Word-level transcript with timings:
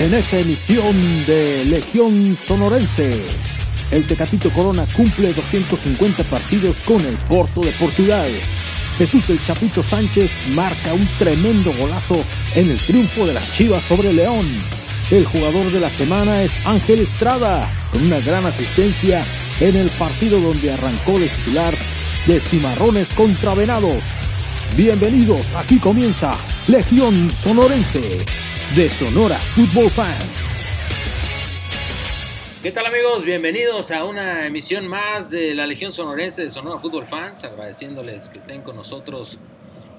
en 0.00 0.14
esta 0.14 0.38
emisión 0.38 0.96
de 1.26 1.62
Legión 1.66 2.36
Sonorense. 2.42 3.20
El 3.90 4.06
Tecatito 4.06 4.48
Corona 4.48 4.86
cumple 4.96 5.34
250 5.34 6.24
partidos 6.24 6.78
con 6.86 7.04
el 7.04 7.14
Porto 7.28 7.60
de 7.60 7.70
Portugal. 7.72 8.30
Jesús 8.96 9.28
el 9.28 9.44
Chapito 9.44 9.82
Sánchez 9.82 10.30
marca 10.54 10.94
un 10.94 11.06
tremendo 11.18 11.70
golazo 11.78 12.16
en 12.54 12.70
el 12.70 12.78
triunfo 12.78 13.26
de 13.26 13.34
las 13.34 13.52
Chivas 13.52 13.84
sobre 13.84 14.14
León. 14.14 14.46
El 15.10 15.26
jugador 15.26 15.70
de 15.70 15.80
la 15.80 15.90
semana 15.90 16.42
es 16.42 16.52
Ángel 16.64 17.00
Estrada, 17.00 17.70
con 17.92 18.02
una 18.02 18.20
gran 18.20 18.46
asistencia 18.46 19.22
en 19.60 19.76
el 19.76 19.90
partido 19.90 20.40
donde 20.40 20.72
arrancó 20.72 21.18
de 21.18 21.28
titular 21.28 21.74
de 22.26 22.40
Cimarrones 22.40 23.08
contra 23.12 23.54
Venados. 23.54 24.02
Bienvenidos, 24.78 25.54
aquí 25.56 25.76
comienza 25.76 26.32
Legión 26.68 27.30
Sonorense 27.34 28.49
de 28.74 28.88
Sonora 28.88 29.36
Football 29.36 29.90
Fans. 29.90 30.48
¿Qué 32.62 32.70
tal 32.70 32.86
amigos? 32.86 33.24
Bienvenidos 33.24 33.90
a 33.90 34.04
una 34.04 34.46
emisión 34.46 34.86
más 34.86 35.28
de 35.28 35.56
la 35.56 35.66
Legión 35.66 35.90
Sonorense 35.90 36.44
de 36.44 36.50
Sonora 36.52 36.78
Football 36.78 37.08
Fans, 37.08 37.42
agradeciéndoles 37.42 38.30
que 38.30 38.38
estén 38.38 38.62
con 38.62 38.76
nosotros 38.76 39.38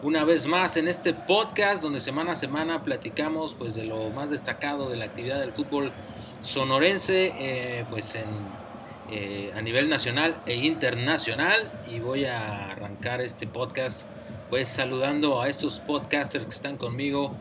una 0.03 0.23
vez 0.23 0.47
más 0.47 0.77
en 0.77 0.87
este 0.87 1.13
podcast 1.13 1.83
donde 1.83 1.99
semana 1.99 2.31
a 2.31 2.35
semana 2.37 2.83
platicamos 2.85 3.55
pues 3.55 3.75
de 3.75 3.83
lo 3.83 4.09
más 4.09 4.29
destacado 4.29 4.89
de 4.89 4.95
la 4.95 5.05
actividad 5.05 5.41
del 5.41 5.51
fútbol 5.51 5.91
sonorense 6.41 7.33
eh, 7.37 7.85
pues 7.89 8.15
en, 8.15 8.25
eh, 9.11 9.51
a 9.55 9.61
nivel 9.61 9.89
nacional 9.89 10.41
e 10.45 10.55
internacional 10.55 11.71
y 11.91 11.99
voy 11.99 12.23
a 12.23 12.71
arrancar 12.71 13.19
este 13.19 13.47
podcast 13.47 14.07
pues 14.49 14.69
saludando 14.69 15.41
a 15.41 15.49
estos 15.49 15.81
podcasters 15.81 16.45
que 16.45 16.55
están 16.55 16.77
conmigo 16.77 17.35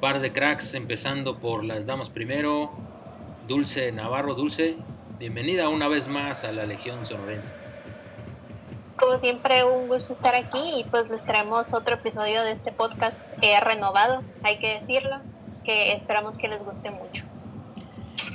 par 0.00 0.20
de 0.20 0.32
cracks, 0.32 0.74
empezando 0.74 1.38
por 1.38 1.62
las 1.62 1.84
damas 1.84 2.08
primero. 2.08 2.72
Dulce 3.46 3.92
Navarro, 3.92 4.34
Dulce, 4.34 4.76
bienvenida 5.18 5.68
una 5.68 5.88
vez 5.88 6.08
más 6.08 6.42
a 6.44 6.52
la 6.52 6.64
Legión 6.64 7.04
Sonorense. 7.04 7.54
Como 8.96 9.18
siempre, 9.18 9.64
un 9.64 9.88
gusto 9.88 10.12
estar 10.12 10.34
aquí 10.34 10.80
y 10.80 10.84
pues 10.84 11.10
les 11.10 11.24
traemos 11.24 11.74
otro 11.74 11.96
episodio 11.96 12.42
de 12.44 12.52
este 12.52 12.72
podcast 12.72 13.30
eh, 13.42 13.60
renovado, 13.60 14.22
hay 14.42 14.58
que 14.58 14.74
decirlo, 14.74 15.20
que 15.64 15.92
esperamos 15.92 16.38
que 16.38 16.48
les 16.48 16.62
guste 16.64 16.90
mucho. 16.90 17.24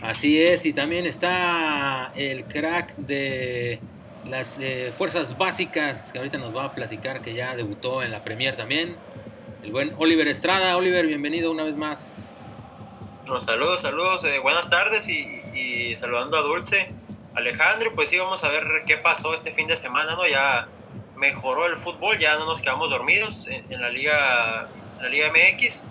Así 0.03 0.41
es, 0.41 0.65
y 0.67 0.73
también 0.73 1.07
está 1.07 2.11
el 2.15 2.45
crack 2.45 2.95
de 2.97 3.79
las 4.27 4.59
eh, 4.59 4.93
fuerzas 4.95 5.35
básicas, 5.35 6.11
que 6.11 6.19
ahorita 6.19 6.37
nos 6.37 6.55
va 6.55 6.65
a 6.65 6.75
platicar, 6.75 7.21
que 7.21 7.33
ya 7.33 7.55
debutó 7.55 8.03
en 8.03 8.11
la 8.11 8.23
Premier 8.23 8.55
también, 8.55 8.97
el 9.65 9.71
buen 9.71 9.95
Oliver 9.97 10.27
Estrada. 10.27 10.77
Oliver, 10.77 11.07
bienvenido 11.07 11.49
una 11.49 11.63
vez 11.63 11.75
más. 11.75 12.35
saludos, 13.39 13.81
saludos, 13.81 14.23
eh, 14.23 14.37
buenas 14.37 14.69
tardes 14.69 15.09
y, 15.09 15.95
saludando 15.95 16.37
a 16.37 16.41
Dulce. 16.41 16.93
Alejandro, 17.33 17.91
pues 17.95 18.11
sí, 18.11 18.17
vamos 18.19 18.43
a 18.43 18.49
ver 18.49 18.63
qué 18.85 18.97
pasó 18.97 19.33
este 19.33 19.51
fin 19.53 19.67
de 19.67 19.75
semana, 19.75 20.13
¿no? 20.13 20.27
Ya 20.27 20.67
mejoró 21.15 21.65
el 21.65 21.77
fútbol, 21.77 22.19
ya 22.19 22.37
no 22.37 22.45
nos 22.45 22.61
quedamos 22.61 22.91
dormidos 22.91 23.47
en, 23.47 23.81
la 23.81 23.89
Liga 23.89 24.69
la 25.01 25.09
Liga 25.09 25.31
MX 25.31 25.87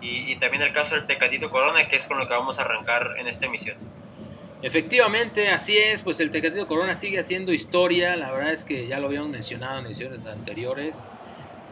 y, 0.00 0.36
también 0.36 0.62
el 0.62 0.72
caso 0.72 0.94
del 0.94 1.06
Tecatito 1.06 1.50
Corona, 1.50 1.88
que 1.88 1.96
es 1.96 2.06
con 2.06 2.18
lo 2.18 2.28
que 2.28 2.34
vamos 2.34 2.60
a 2.60 2.62
arrancar 2.62 3.16
en 3.18 3.26
esta 3.26 3.46
emisión. 3.46 3.76
Efectivamente, 4.62 5.48
así 5.48 5.76
es, 5.76 6.02
pues 6.02 6.20
el 6.20 6.30
Tecatito 6.30 6.68
Corona 6.68 6.94
sigue 6.94 7.18
haciendo 7.18 7.52
historia, 7.52 8.14
la 8.14 8.30
verdad 8.30 8.52
es 8.52 8.64
que 8.64 8.86
ya 8.86 9.00
lo 9.00 9.08
habíamos 9.08 9.30
mencionado 9.30 9.80
en 9.80 9.86
ediciones 9.86 10.24
anteriores, 10.24 11.04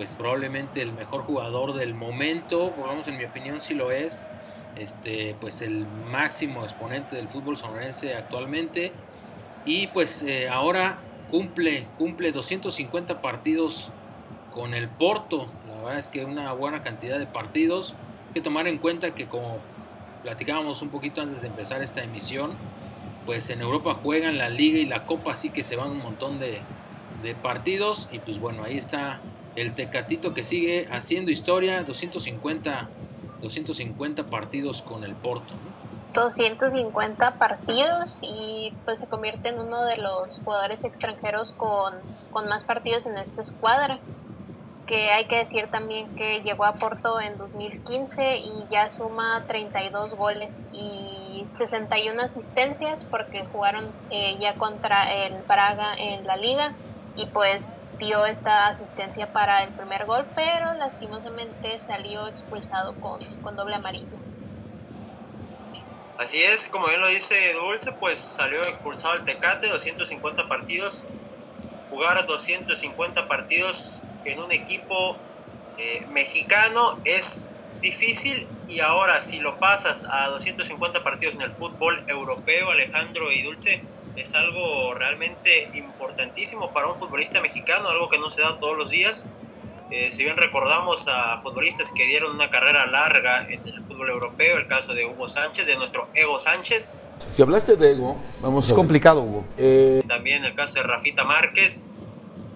pues 0.00 0.14
probablemente 0.14 0.80
el 0.80 0.94
mejor 0.94 1.24
jugador 1.24 1.74
del 1.74 1.92
momento, 1.92 2.72
en 3.06 3.18
mi 3.18 3.26
opinión 3.26 3.60
sí 3.60 3.74
lo 3.74 3.90
es, 3.90 4.26
este, 4.76 5.36
pues 5.42 5.60
el 5.60 5.86
máximo 6.10 6.64
exponente 6.64 7.16
del 7.16 7.28
fútbol 7.28 7.58
sonorense 7.58 8.14
actualmente. 8.14 8.92
Y 9.66 9.88
pues 9.88 10.22
eh, 10.22 10.48
ahora 10.48 11.00
cumple, 11.30 11.86
cumple 11.98 12.32
250 12.32 13.20
partidos 13.20 13.90
con 14.54 14.72
el 14.72 14.88
Porto, 14.88 15.48
la 15.68 15.82
verdad 15.82 15.98
es 15.98 16.08
que 16.08 16.24
una 16.24 16.50
buena 16.54 16.82
cantidad 16.82 17.18
de 17.18 17.26
partidos, 17.26 17.94
hay 18.28 18.32
que 18.32 18.40
tomar 18.40 18.68
en 18.68 18.78
cuenta 18.78 19.14
que 19.14 19.26
como 19.26 19.58
platicábamos 20.22 20.80
un 20.80 20.88
poquito 20.88 21.20
antes 21.20 21.42
de 21.42 21.48
empezar 21.48 21.82
esta 21.82 22.02
emisión, 22.02 22.52
pues 23.26 23.50
en 23.50 23.60
Europa 23.60 23.98
juegan 24.02 24.38
la 24.38 24.48
liga 24.48 24.78
y 24.78 24.86
la 24.86 25.04
copa, 25.04 25.32
así 25.32 25.50
que 25.50 25.62
se 25.62 25.76
van 25.76 25.90
un 25.90 25.98
montón 25.98 26.38
de, 26.38 26.62
de 27.22 27.34
partidos. 27.34 28.08
Y 28.10 28.18
pues 28.20 28.40
bueno, 28.40 28.64
ahí 28.64 28.78
está 28.78 29.20
el 29.56 29.74
Tecatito 29.74 30.34
que 30.34 30.44
sigue 30.44 30.88
haciendo 30.90 31.30
historia, 31.30 31.82
250, 31.82 32.88
250 33.40 34.26
partidos 34.26 34.82
con 34.82 35.04
el 35.04 35.14
Porto. 35.14 35.54
250 36.12 37.34
partidos 37.34 38.20
y 38.22 38.72
pues 38.84 38.98
se 38.98 39.06
convierte 39.06 39.50
en 39.50 39.60
uno 39.60 39.84
de 39.84 39.96
los 39.96 40.40
jugadores 40.44 40.84
extranjeros 40.84 41.52
con, 41.52 41.94
con 42.32 42.48
más 42.48 42.64
partidos 42.64 43.06
en 43.06 43.16
esta 43.16 43.42
escuadra 43.42 44.00
que 44.90 45.12
hay 45.12 45.26
que 45.26 45.36
decir 45.36 45.68
también 45.70 46.16
que 46.16 46.42
llegó 46.42 46.64
a 46.64 46.74
Porto 46.74 47.20
en 47.20 47.38
2015 47.38 48.38
y 48.38 48.66
ya 48.72 48.88
suma 48.88 49.44
32 49.46 50.14
goles 50.14 50.66
y 50.72 51.44
61 51.46 52.20
asistencias 52.20 53.04
porque 53.04 53.44
jugaron 53.52 53.92
eh, 54.10 54.36
ya 54.40 54.56
contra 54.56 55.12
el 55.12 55.34
Praga 55.44 55.94
en 55.96 56.26
la 56.26 56.36
liga 56.36 56.74
y 57.20 57.26
pues 57.26 57.76
dio 57.98 58.24
esta 58.24 58.68
asistencia 58.68 59.30
para 59.32 59.62
el 59.64 59.74
primer 59.74 60.06
gol, 60.06 60.26
pero 60.34 60.72
lastimosamente 60.74 61.78
salió 61.78 62.26
expulsado 62.26 62.94
con, 62.94 63.22
con 63.42 63.56
doble 63.56 63.74
amarillo. 63.74 64.18
Así 66.16 66.42
es, 66.42 66.66
como 66.68 66.88
bien 66.88 67.00
lo 67.00 67.08
dice 67.08 67.52
Dulce, 67.52 67.92
pues 67.92 68.18
salió 68.18 68.62
expulsado 68.62 69.14
el 69.14 69.24
Tecate, 69.24 69.68
250 69.68 70.48
partidos. 70.48 71.04
Jugar 71.90 72.26
250 72.26 73.28
partidos 73.28 74.02
en 74.24 74.38
un 74.38 74.52
equipo 74.52 75.16
eh, 75.76 76.06
mexicano 76.10 76.98
es 77.04 77.50
difícil 77.82 78.46
y 78.68 78.80
ahora 78.80 79.20
si 79.22 79.40
lo 79.40 79.58
pasas 79.58 80.06
a 80.10 80.28
250 80.28 81.02
partidos 81.02 81.34
en 81.34 81.42
el 81.42 81.52
fútbol 81.52 82.04
europeo, 82.06 82.70
Alejandro 82.70 83.32
y 83.32 83.42
Dulce, 83.42 83.82
es 84.16 84.34
algo 84.34 84.94
realmente 84.94 85.70
importantísimo 85.74 86.72
para 86.72 86.88
un 86.88 86.96
futbolista 86.96 87.40
mexicano, 87.40 87.88
algo 87.88 88.08
que 88.08 88.18
no 88.18 88.28
se 88.30 88.42
da 88.42 88.58
todos 88.58 88.76
los 88.76 88.90
días. 88.90 89.26
Eh, 89.90 90.10
si 90.12 90.22
bien 90.22 90.36
recordamos 90.36 91.08
a 91.08 91.40
futbolistas 91.40 91.90
que 91.90 92.06
dieron 92.06 92.32
una 92.32 92.48
carrera 92.48 92.86
larga 92.86 93.46
en 93.48 93.66
el 93.66 93.82
fútbol 93.84 94.08
europeo, 94.10 94.56
el 94.58 94.68
caso 94.68 94.94
de 94.94 95.04
Hugo 95.04 95.28
Sánchez, 95.28 95.66
de 95.66 95.76
nuestro 95.76 96.08
Ego 96.14 96.38
Sánchez. 96.38 97.00
Si 97.28 97.42
hablaste 97.42 97.76
de 97.76 97.92
Ego, 97.92 98.16
vamos 98.40 98.68
es 98.68 98.72
complicado, 98.72 99.22
Hugo. 99.22 99.44
Eh, 99.58 100.02
También 100.06 100.44
el 100.44 100.54
caso 100.54 100.74
de 100.74 100.84
Rafita 100.84 101.24
Márquez, 101.24 101.86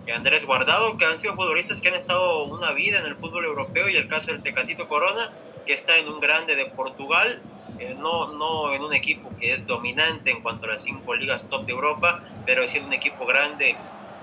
y 0.06 0.10
Andrés 0.12 0.46
Guardado, 0.46 0.96
que 0.96 1.06
han 1.06 1.18
sido 1.18 1.34
futbolistas 1.34 1.80
que 1.80 1.88
han 1.88 1.94
estado 1.94 2.44
una 2.44 2.72
vida 2.72 3.00
en 3.00 3.06
el 3.06 3.16
fútbol 3.16 3.44
europeo, 3.46 3.88
y 3.88 3.96
el 3.96 4.06
caso 4.06 4.28
del 4.30 4.42
Tecatito 4.42 4.86
Corona, 4.86 5.32
que 5.66 5.72
está 5.72 5.96
en 5.98 6.08
un 6.08 6.20
grande 6.20 6.54
de 6.54 6.66
Portugal, 6.66 7.42
eh, 7.78 7.96
no, 7.98 8.32
no 8.32 8.72
en 8.72 8.82
un 8.82 8.94
equipo 8.94 9.30
que 9.38 9.52
es 9.52 9.66
dominante 9.66 10.30
en 10.30 10.42
cuanto 10.42 10.66
a 10.66 10.70
las 10.70 10.82
cinco 10.82 11.14
ligas 11.14 11.48
top 11.48 11.66
de 11.66 11.72
Europa, 11.72 12.22
pero 12.46 12.66
siendo 12.68 12.88
un 12.88 12.94
equipo 12.94 13.26
grande 13.26 13.76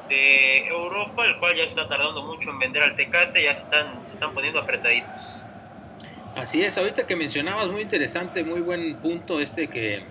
de 0.09 0.67
Europa, 0.67 1.25
el 1.25 1.37
cual 1.37 1.55
ya 1.55 1.63
se 1.63 1.69
está 1.69 1.87
tardando 1.87 2.23
mucho 2.23 2.49
en 2.49 2.59
vender 2.59 2.83
al 2.83 2.95
Tecate, 2.95 3.43
ya 3.43 3.53
se 3.53 3.61
están, 3.61 4.05
se 4.05 4.13
están 4.13 4.33
poniendo 4.33 4.59
apretaditos. 4.59 5.45
Así 6.35 6.61
es, 6.61 6.77
ahorita 6.77 7.07
que 7.07 7.15
mencionabas, 7.15 7.69
muy 7.69 7.81
interesante, 7.81 8.43
muy 8.43 8.61
buen 8.61 8.97
punto 8.97 9.41
este 9.41 9.67
que 9.67 10.03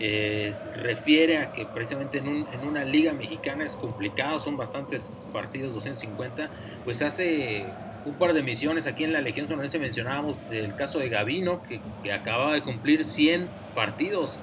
eh, 0.00 0.52
refiere 0.76 1.38
a 1.38 1.52
que 1.52 1.66
precisamente 1.66 2.18
en, 2.18 2.46
en, 2.52 2.60
una 2.66 2.84
liga 2.84 3.12
mexicana 3.12 3.64
es 3.64 3.76
complicado, 3.76 4.40
son 4.40 4.56
bastantes 4.56 5.24
partidos, 5.32 5.74
250, 5.74 6.48
pues 6.84 7.02
hace 7.02 7.66
un 8.08 8.14
par 8.14 8.32
de 8.32 8.42
misiones 8.42 8.86
aquí 8.86 9.04
en 9.04 9.12
la 9.12 9.20
Legión 9.20 9.48
Sonorense 9.48 9.78
mencionábamos 9.78 10.36
del 10.50 10.74
caso 10.74 10.98
de 10.98 11.08
Gavino, 11.08 11.62
que, 11.62 11.80
que 12.02 12.12
acababa 12.12 12.54
de 12.54 12.62
cumplir 12.62 13.04
100 13.04 13.48
partidos 13.74 14.40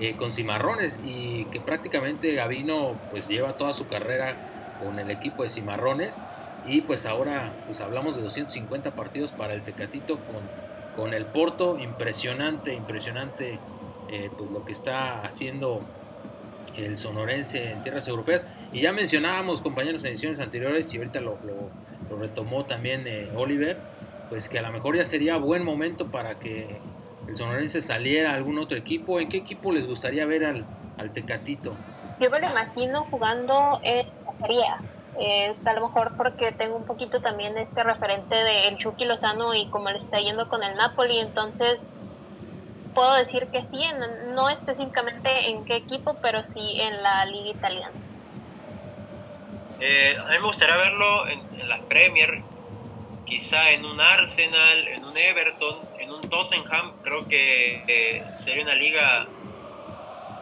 eh, 0.00 0.14
con 0.16 0.32
Cimarrones 0.32 0.98
y 1.04 1.46
que 1.46 1.60
prácticamente 1.60 2.34
Gavino 2.34 2.94
pues 3.10 3.28
lleva 3.28 3.56
toda 3.56 3.72
su 3.72 3.88
carrera 3.88 4.36
con 4.82 4.98
el 4.98 5.10
equipo 5.10 5.42
de 5.42 5.50
Cimarrones 5.50 6.22
y 6.66 6.82
pues 6.82 7.06
ahora 7.06 7.52
pues 7.66 7.80
hablamos 7.80 8.16
de 8.16 8.22
250 8.22 8.90
partidos 8.94 9.32
para 9.32 9.54
el 9.54 9.62
Tecatito 9.62 10.18
con, 10.18 10.42
con 10.96 11.14
el 11.14 11.24
Porto, 11.24 11.78
impresionante, 11.78 12.74
impresionante 12.74 13.58
eh, 14.10 14.30
pues 14.36 14.50
lo 14.50 14.64
que 14.64 14.72
está 14.72 15.22
haciendo 15.22 15.80
el 16.76 16.98
sonorense 16.98 17.70
en 17.70 17.82
tierras 17.82 18.06
europeas. 18.06 18.46
Y 18.72 18.82
ya 18.82 18.92
mencionábamos 18.92 19.62
compañeros 19.62 20.04
en 20.04 20.10
ediciones 20.10 20.40
anteriores 20.40 20.92
y 20.92 20.98
ahorita 20.98 21.20
lo 21.22 21.38
retomó 22.10 22.64
también 22.64 23.06
eh, 23.06 23.30
Oliver, 23.34 23.78
pues 24.28 24.48
que 24.48 24.58
a 24.58 24.62
lo 24.62 24.72
mejor 24.72 24.96
ya 24.96 25.06
sería 25.06 25.36
buen 25.36 25.64
momento 25.64 26.10
para 26.10 26.38
que 26.38 26.78
el 27.28 27.36
sonorense 27.36 27.82
saliera 27.82 28.32
a 28.32 28.34
algún 28.34 28.58
otro 28.58 28.78
equipo. 28.78 29.20
¿En 29.20 29.28
qué 29.28 29.38
equipo 29.38 29.72
les 29.72 29.86
gustaría 29.86 30.26
ver 30.26 30.44
al, 30.44 30.64
al 30.98 31.12
Tecatito? 31.12 31.74
Yo 32.20 32.30
me 32.30 32.40
lo 32.40 32.48
imagino 32.48 33.04
jugando 33.10 33.80
en 33.82 34.06
Serie 34.40 34.64
eh, 35.18 35.56
a 35.64 35.72
lo 35.72 35.86
mejor 35.86 36.10
porque 36.16 36.52
tengo 36.52 36.76
un 36.76 36.84
poquito 36.84 37.22
también 37.22 37.56
este 37.56 37.82
referente 37.82 38.34
de 38.34 38.68
el 38.68 38.76
Chucky 38.76 39.06
Lozano 39.06 39.54
y 39.54 39.66
como 39.68 39.88
le 39.88 39.96
está 39.96 40.18
yendo 40.20 40.48
con 40.48 40.62
el 40.62 40.76
Napoli, 40.76 41.18
entonces 41.18 41.88
puedo 42.94 43.14
decir 43.14 43.46
que 43.46 43.62
sí, 43.62 43.80
no 44.34 44.50
específicamente 44.50 45.50
en 45.50 45.64
qué 45.64 45.76
equipo, 45.76 46.16
pero 46.20 46.44
sí 46.44 46.80
en 46.80 47.02
la 47.02 47.24
liga 47.24 47.50
italiana. 47.50 47.94
Eh, 49.78 50.16
a 50.18 50.24
mí 50.24 50.30
me 50.30 50.46
gustaría 50.46 50.76
verlo 50.76 51.28
en, 51.28 51.68
la 51.68 51.80
Premier, 51.82 52.42
quizá 53.26 53.70
en 53.70 53.84
un 53.84 54.00
Arsenal, 54.00 54.88
en 54.88 55.04
un 55.04 55.16
Everton, 55.16 55.88
en 55.98 56.10
un 56.10 56.22
Tottenham. 56.30 56.94
Creo 57.02 57.28
que 57.28 57.84
eh, 57.86 58.24
sería 58.34 58.62
una 58.62 58.74
liga 58.74 59.26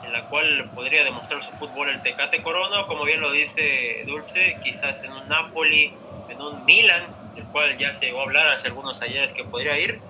en 0.05 0.13
la 0.13 0.27
cual 0.29 0.71
podría 0.75 1.03
demostrar 1.03 1.43
su 1.43 1.51
fútbol 1.53 1.89
el 1.89 2.03
Tecate 2.03 2.43
Corona, 2.43 2.87
como 2.87 3.05
bien 3.05 3.21
lo 3.21 3.33
dice 3.33 4.05
Dulce, 4.07 4.59
quizás 4.63 5.03
en 5.03 5.13
un 5.13 5.27
Napoli, 5.29 5.95
en 6.29 6.41
un 6.41 6.65
Milan, 6.65 7.35
del 7.35 7.45
cual 7.47 7.77
ya 7.77 7.93
se 7.93 8.07
llegó 8.07 8.21
a 8.21 8.25
hablar 8.25 8.47
hace 8.49 8.69
algunos 8.69 9.03
ayeres 9.03 9.33
que 9.33 9.45
podría 9.45 9.79
ir. 9.79 10.01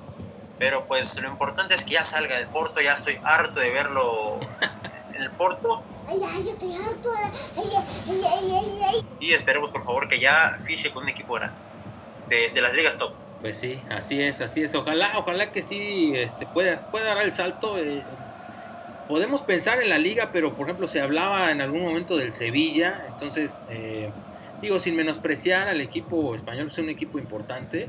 Pero 0.58 0.86
pues 0.86 1.16
lo 1.20 1.28
importante 1.28 1.74
es 1.74 1.84
que 1.84 1.92
ya 1.92 2.04
salga 2.04 2.36
del 2.36 2.48
Porto, 2.48 2.80
ya 2.80 2.92
estoy 2.92 3.18
harto 3.24 3.60
de 3.60 3.70
verlo 3.70 4.38
en 5.14 5.22
el 5.22 5.30
Porto. 5.30 5.82
Y 9.20 9.32
esperemos 9.32 9.70
por 9.70 9.84
favor 9.84 10.08
que 10.08 10.18
ya 10.18 10.58
fiche 10.64 10.92
con 10.92 11.04
un 11.04 11.08
equipo 11.08 11.38
de, 11.38 12.50
de 12.50 12.60
las 12.62 12.74
ligas 12.74 12.98
top. 12.98 13.12
Pues 13.44 13.58
sí, 13.58 13.78
así 13.90 14.22
es, 14.22 14.40
así 14.40 14.62
es. 14.62 14.74
Ojalá, 14.74 15.18
ojalá 15.18 15.52
que 15.52 15.60
sí 15.60 16.12
este, 16.14 16.46
pueda, 16.46 16.78
pueda 16.90 17.14
dar 17.14 17.24
el 17.24 17.34
salto. 17.34 17.78
Eh, 17.78 18.02
podemos 19.06 19.42
pensar 19.42 19.82
en 19.82 19.90
la 19.90 19.98
liga, 19.98 20.30
pero 20.32 20.54
por 20.54 20.66
ejemplo 20.66 20.88
se 20.88 21.00
hablaba 21.02 21.50
en 21.50 21.60
algún 21.60 21.82
momento 21.82 22.16
del 22.16 22.32
Sevilla, 22.32 23.04
entonces 23.08 23.66
eh, 23.68 24.10
digo 24.62 24.80
sin 24.80 24.96
menospreciar 24.96 25.68
al 25.68 25.82
equipo 25.82 26.34
español, 26.34 26.68
es 26.68 26.78
un 26.78 26.88
equipo 26.88 27.18
importante, 27.18 27.88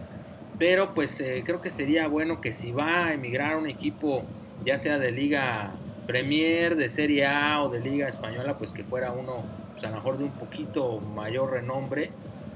pero 0.59 0.93
pues 0.93 1.19
eh, 1.21 1.41
creo 1.45 1.61
que 1.61 1.71
sería 1.71 2.07
bueno 2.07 2.41
que 2.41 2.51
si 2.51 2.71
va 2.71 3.05
a 3.05 3.13
emigrar 3.13 3.53
a 3.53 3.57
un 3.57 3.69
equipo, 3.69 4.23
ya 4.65 4.77
sea 4.77 4.99
de 4.99 5.11
liga 5.11 5.71
Premier, 6.05 6.75
de 6.75 6.89
Serie 6.89 7.25
A 7.25 7.61
o 7.63 7.69
de 7.69 7.79
liga 7.79 8.07
española, 8.07 8.57
pues 8.57 8.73
que 8.73 8.83
fuera 8.83 9.11
uno, 9.11 9.43
pues 9.73 9.83
a 9.83 9.89
lo 9.89 9.95
mejor 9.95 10.17
de 10.17 10.25
un 10.25 10.31
poquito 10.31 10.99
mayor 10.99 11.51
renombre. 11.51 12.11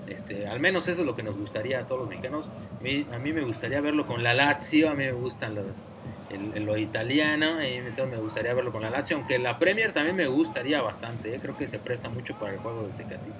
Este, 0.08 0.48
al 0.48 0.60
menos 0.60 0.88
eso 0.88 1.02
es 1.02 1.06
lo 1.06 1.16
que 1.16 1.22
nos 1.22 1.38
gustaría 1.38 1.80
a 1.80 1.84
todos 1.86 2.02
los 2.02 2.10
mexicanos. 2.10 2.50
A 2.80 3.18
mí, 3.20 3.34
me 3.34 3.42
gustaría 3.42 3.80
verlo 3.82 4.08
con 4.08 4.24
la 4.24 4.34
Lazio, 4.34 4.90
a 4.90 4.94
mí 4.94 5.06
me 5.06 5.12
gustan 5.12 5.56
los, 5.56 5.86
el, 6.32 6.64
lo 6.64 6.78
italiano, 6.78 7.62
entonces 7.62 8.10
me 8.10 8.18
gustaría 8.18 8.54
verlo 8.54 8.72
con 8.72 8.82
la 8.82 8.90
Lazio, 8.90 9.18
aunque 9.18 9.38
la 9.38 9.60
Premier 9.60 9.94
también 9.94 10.16
me 10.16 10.28
gustaría 10.28 10.82
bastante, 10.82 11.36
¿eh? 11.36 11.40
creo 11.40 11.56
que 11.56 11.68
se 11.68 11.78
presta 11.78 12.10
mucho 12.10 12.34
para 12.36 12.54
el 12.54 12.60
juego 12.60 12.88
de 12.88 12.94
Tecatito. 12.94 13.36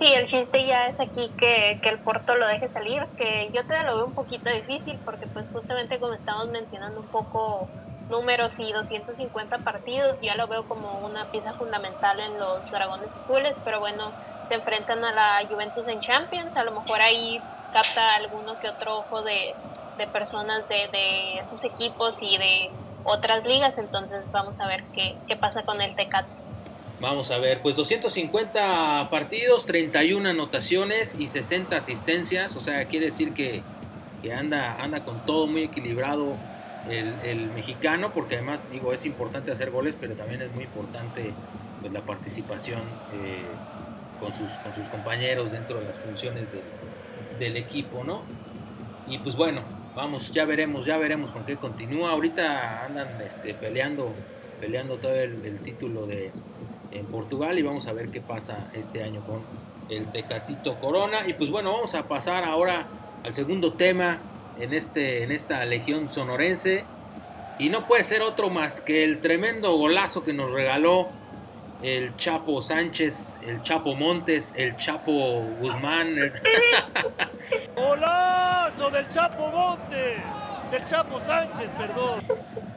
Sí, 0.00 0.12
el 0.12 0.26
chiste 0.26 0.66
ya 0.66 0.88
es 0.88 0.98
aquí 0.98 1.30
que, 1.36 1.78
que, 1.82 1.88
el 1.88 1.98
Porto 1.98 2.34
lo 2.34 2.46
deje 2.48 2.68
salir, 2.68 3.04
que 3.16 3.50
yo 3.54 3.62
todavía 3.62 3.90
lo 3.90 3.96
veo 3.96 4.06
un 4.06 4.14
poquito 4.14 4.50
difícil 4.50 4.98
porque 5.04 5.26
pues 5.26 5.50
justamente 5.50 5.98
como 5.98 6.14
estamos 6.14 6.50
mencionando 6.50 7.00
un 7.00 7.06
poco 7.06 7.68
números 8.08 8.58
y 8.60 8.72
250 8.72 9.58
partidos, 9.58 10.20
ya 10.20 10.34
lo 10.36 10.46
veo 10.46 10.66
como 10.66 10.98
una 11.06 11.30
pieza 11.30 11.54
fundamental 11.54 12.20
en 12.20 12.38
los 12.38 12.70
Dragones 12.70 13.14
Azules, 13.14 13.58
pero 13.64 13.80
bueno, 13.80 14.12
se 14.48 14.54
enfrentan 14.54 15.04
a 15.04 15.12
la 15.12 15.48
Juventus 15.48 15.88
en 15.88 16.00
Champions, 16.00 16.56
a 16.56 16.64
lo 16.64 16.72
mejor 16.72 17.00
ahí 17.00 17.40
capta 17.72 18.14
alguno 18.14 18.58
que 18.60 18.68
otro 18.68 18.98
ojo 18.98 19.22
de, 19.22 19.54
de 19.98 20.06
personas 20.06 20.68
de, 20.68 20.88
de, 20.92 21.38
esos 21.38 21.64
equipos 21.64 22.22
y 22.22 22.36
de 22.36 22.70
otras 23.04 23.44
ligas, 23.44 23.78
entonces 23.78 24.30
vamos 24.32 24.60
a 24.60 24.66
ver 24.66 24.84
qué, 24.94 25.16
qué 25.26 25.36
pasa 25.36 25.64
con 25.64 25.80
el 25.80 25.94
Tecate. 25.96 26.44
Vamos 27.00 27.30
a 27.30 27.38
ver, 27.38 27.60
pues 27.60 27.74
250 27.74 29.08
partidos, 29.10 29.66
31 29.66 30.28
anotaciones 30.28 31.14
y 31.18 31.26
60 31.26 31.76
asistencias, 31.76 32.56
o 32.56 32.60
sea, 32.60 32.84
quiere 32.86 33.06
decir 33.06 33.34
que, 33.34 33.62
anda, 34.32 34.76
anda 34.80 35.04
con 35.04 35.26
todo 35.26 35.46
muy 35.46 35.64
equilibrado 35.64 36.36
el, 36.88 37.50
mexicano, 37.50 38.12
porque 38.12 38.36
además, 38.36 38.64
digo, 38.70 38.92
es 38.92 39.04
importante 39.06 39.50
hacer 39.52 39.70
goles, 39.70 39.96
pero 40.00 40.14
también 40.14 40.42
es 40.42 40.54
muy 40.54 40.64
importante 40.64 41.32
pues, 41.80 41.92
la 41.92 42.02
participación 42.02 42.80
eh, 43.12 43.42
con, 44.20 44.34
sus, 44.34 44.50
con 44.58 44.74
sus 44.74 44.88
compañeros 44.88 45.52
dentro 45.52 45.80
de 45.80 45.86
las 45.86 45.98
funciones 45.98 46.48
del 47.38 47.56
equipo, 47.56 48.04
¿no? 48.04 48.22
Y 49.06 49.18
pues 49.18 49.36
bueno, 49.36 49.62
vamos, 49.94 50.32
ya 50.32 50.44
veremos, 50.44 50.86
ya 50.86 50.96
veremos 50.96 51.30
con 51.30 51.44
qué 51.44 51.56
continúa. 51.56 52.10
Ahorita 52.10 52.84
andan 52.84 53.20
este, 53.20 53.54
peleando, 53.54 54.12
peleando 54.60 54.96
todo 54.96 55.14
el 55.14 55.58
título 55.62 56.06
de, 56.06 56.32
en 56.94 57.06
Portugal 57.06 57.58
y 57.58 57.62
vamos 57.62 57.86
a 57.86 57.92
ver 57.92 58.08
qué 58.08 58.20
pasa 58.20 58.70
este 58.72 59.02
año 59.02 59.20
con 59.26 59.42
el 59.88 60.10
Tecatito 60.10 60.78
Corona. 60.80 61.26
Y 61.26 61.34
pues 61.34 61.50
bueno, 61.50 61.72
vamos 61.72 61.94
a 61.94 62.08
pasar 62.08 62.44
ahora 62.44 62.86
al 63.22 63.34
segundo 63.34 63.74
tema 63.74 64.20
en, 64.58 64.72
este, 64.72 65.22
en 65.22 65.32
esta 65.32 65.64
Legión 65.64 66.08
Sonorense. 66.08 66.84
Y 67.58 67.68
no 67.68 67.86
puede 67.86 68.04
ser 68.04 68.22
otro 68.22 68.50
más 68.50 68.80
que 68.80 69.04
el 69.04 69.20
tremendo 69.20 69.76
golazo 69.76 70.24
que 70.24 70.32
nos 70.32 70.50
regaló 70.50 71.08
el 71.82 72.16
Chapo 72.16 72.62
Sánchez, 72.62 73.38
el 73.46 73.62
Chapo 73.62 73.94
Montes, 73.94 74.54
el 74.56 74.74
Chapo 74.76 75.42
Guzmán. 75.60 76.16
¡Golazo 77.76 78.90
del 78.90 79.08
Chapo 79.10 79.48
Montes! 79.50 80.16
Del 80.70 80.84
Chapo 80.86 81.20
Sánchez, 81.20 81.70
perdón. 81.72 82.20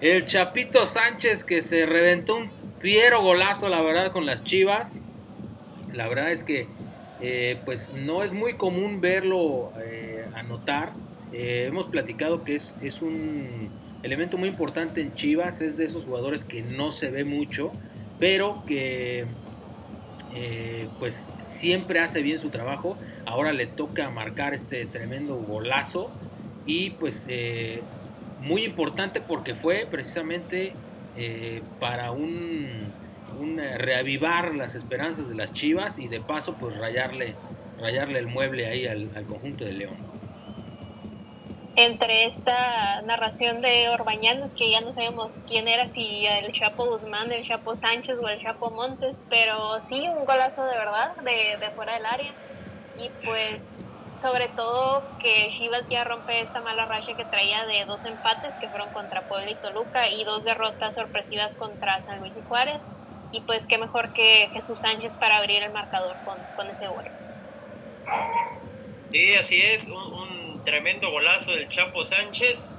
El 0.02 0.26
Chapito 0.26 0.86
Sánchez 0.86 1.44
que 1.44 1.62
se 1.62 1.86
reventó 1.86 2.36
un 2.36 2.52
Fiero 2.80 3.24
golazo, 3.24 3.70
la 3.70 3.82
verdad, 3.82 4.12
con 4.12 4.26
las 4.26 4.44
Chivas. 4.44 5.02
La 5.94 6.08
verdad 6.08 6.32
es 6.32 6.44
que 6.44 6.68
eh, 7.22 7.60
pues 7.66 7.92
no 7.94 8.22
es 8.24 8.34
muy 8.34 8.54
común 8.54 9.02
verlo 9.02 9.72
eh, 9.80 10.28
anotar. 10.36 10.92
Eh, 11.38 11.66
hemos 11.68 11.86
platicado 11.86 12.44
que 12.44 12.56
es, 12.56 12.76
es, 12.82 13.02
un 13.02 13.70
elemento 14.04 14.38
muy 14.38 14.50
importante 14.50 15.02
en 15.02 15.14
Chivas, 15.14 15.62
es 15.62 15.78
de 15.78 15.86
esos 15.86 16.06
jugadores 16.06 16.44
que 16.44 16.62
no 16.62 16.92
se 16.92 17.12
ve 17.12 17.24
mucho, 17.24 17.72
pero 18.20 18.64
que 18.66 19.26
pues 21.00 21.28
siempre 21.48 22.00
hace 22.00 22.22
bien 22.22 22.38
su 22.38 22.50
trabajo. 22.50 22.96
Ahora 23.26 23.54
le 23.54 23.66
toca 23.66 24.12
marcar 24.12 24.54
este 24.54 24.86
tremendo 24.86 25.36
golazo 25.36 26.12
y 26.68 26.92
pues 26.92 27.26
muy 28.42 28.64
importante 28.64 29.22
porque 29.22 29.56
fue 29.56 29.88
precisamente 29.90 30.74
eh, 31.18 31.62
para 31.80 32.12
un, 32.12 32.92
eh, 33.60 33.78
reavivar 33.78 34.54
las 34.54 34.76
esperanzas 34.76 35.30
de 35.30 35.36
las 35.36 35.54
Chivas 35.54 36.00
y 36.00 36.08
de 36.08 36.22
paso 36.22 36.56
pues 36.60 36.78
rayarle, 36.78 37.36
rayarle 37.80 38.20
el 38.20 38.28
mueble 38.28 38.68
ahí 38.68 38.86
al, 38.86 39.10
conjunto 39.28 39.66
de 39.66 39.74
León. 39.74 40.17
Entre 41.80 42.26
esta 42.26 43.04
narración 43.04 43.62
de 43.62 43.88
Orbañanos, 43.90 44.56
que 44.56 44.72
ya 44.72 44.82
no 44.82 44.92
sabemos 44.92 45.42
quién 45.48 45.68
era, 45.68 45.88
si 45.94 46.26
el 46.26 46.52
Chapo 46.52 46.88
Guzmán, 46.88 47.32
el 47.32 47.48
Chapo 47.48 47.76
Sánchez 47.76 48.18
o 48.20 48.28
el 48.28 48.42
Chapo 48.42 48.72
Montes, 48.72 49.24
pero 49.30 49.80
sí, 49.84 50.08
un 50.10 50.26
golazo 50.26 50.66
de 50.66 50.76
verdad 50.76 51.16
de, 51.18 51.58
de 51.60 51.70
fuera 51.76 51.94
del 51.94 52.06
área. 52.08 52.34
Y 52.96 53.10
pues 53.24 53.76
sobre 54.20 54.48
todo 54.48 55.04
que 55.20 55.50
Chivas 55.52 55.88
ya 55.88 56.04
rompe 56.04 56.42
esta 56.42 56.62
mala 56.62 56.88
racha 56.88 57.16
que 57.16 57.26
traía 57.26 57.68
de 57.68 57.86
dos 57.86 58.06
empates 58.06 58.56
que 58.56 58.68
fueron 58.70 58.90
contra 58.90 59.28
Puebla 59.28 59.52
y 59.52 59.56
Toluca 59.56 60.10
y 60.10 60.24
dos 60.24 60.44
derrotas 60.44 60.96
sorpresivas 60.96 61.56
contra 61.56 62.02
San 62.02 62.22
Luis 62.22 62.36
y 62.36 62.42
Juárez. 62.48 62.82
Y 63.32 63.42
pues 63.42 63.68
qué 63.68 63.78
mejor 63.78 64.14
que 64.14 64.50
Jesús 64.52 64.80
Sánchez 64.80 65.14
para 65.14 65.38
abrir 65.38 65.62
el 65.62 65.72
marcador 65.72 66.16
con, 66.26 66.38
con 66.56 66.68
ese 66.68 66.88
gol. 66.88 67.06
Sí, 69.12 69.36
así 69.36 69.62
es, 69.62 69.88
un, 69.90 70.47
tremendo 70.68 71.10
golazo 71.12 71.52
del 71.52 71.70
Chapo 71.70 72.04
Sánchez. 72.04 72.76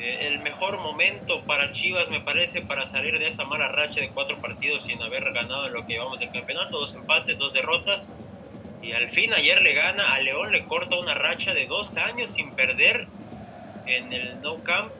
Eh, 0.00 0.26
el 0.26 0.40
mejor 0.40 0.80
momento 0.80 1.44
para 1.44 1.72
Chivas, 1.72 2.10
me 2.10 2.20
parece, 2.20 2.60
para 2.60 2.86
salir 2.86 3.20
de 3.20 3.28
esa 3.28 3.44
mala 3.44 3.68
racha 3.68 4.00
de 4.00 4.10
cuatro 4.10 4.40
partidos 4.40 4.82
sin 4.82 5.00
haber 5.00 5.32
ganado 5.32 5.68
en 5.68 5.74
lo 5.74 5.86
que 5.86 5.92
llevamos 5.92 6.18
del 6.18 6.32
campeonato. 6.32 6.80
Dos 6.80 6.92
empates, 6.94 7.38
dos 7.38 7.52
derrotas 7.52 8.10
y 8.82 8.90
al 8.94 9.10
fin 9.10 9.32
ayer 9.32 9.62
le 9.62 9.74
gana, 9.74 10.12
a 10.12 10.18
León 10.22 10.50
le 10.50 10.64
corta 10.64 10.98
una 10.98 11.14
racha 11.14 11.54
de 11.54 11.66
dos 11.66 11.96
años 11.98 12.32
sin 12.32 12.50
perder 12.50 13.06
en 13.86 14.12
el 14.12 14.40
No 14.40 14.64
Camp. 14.64 14.90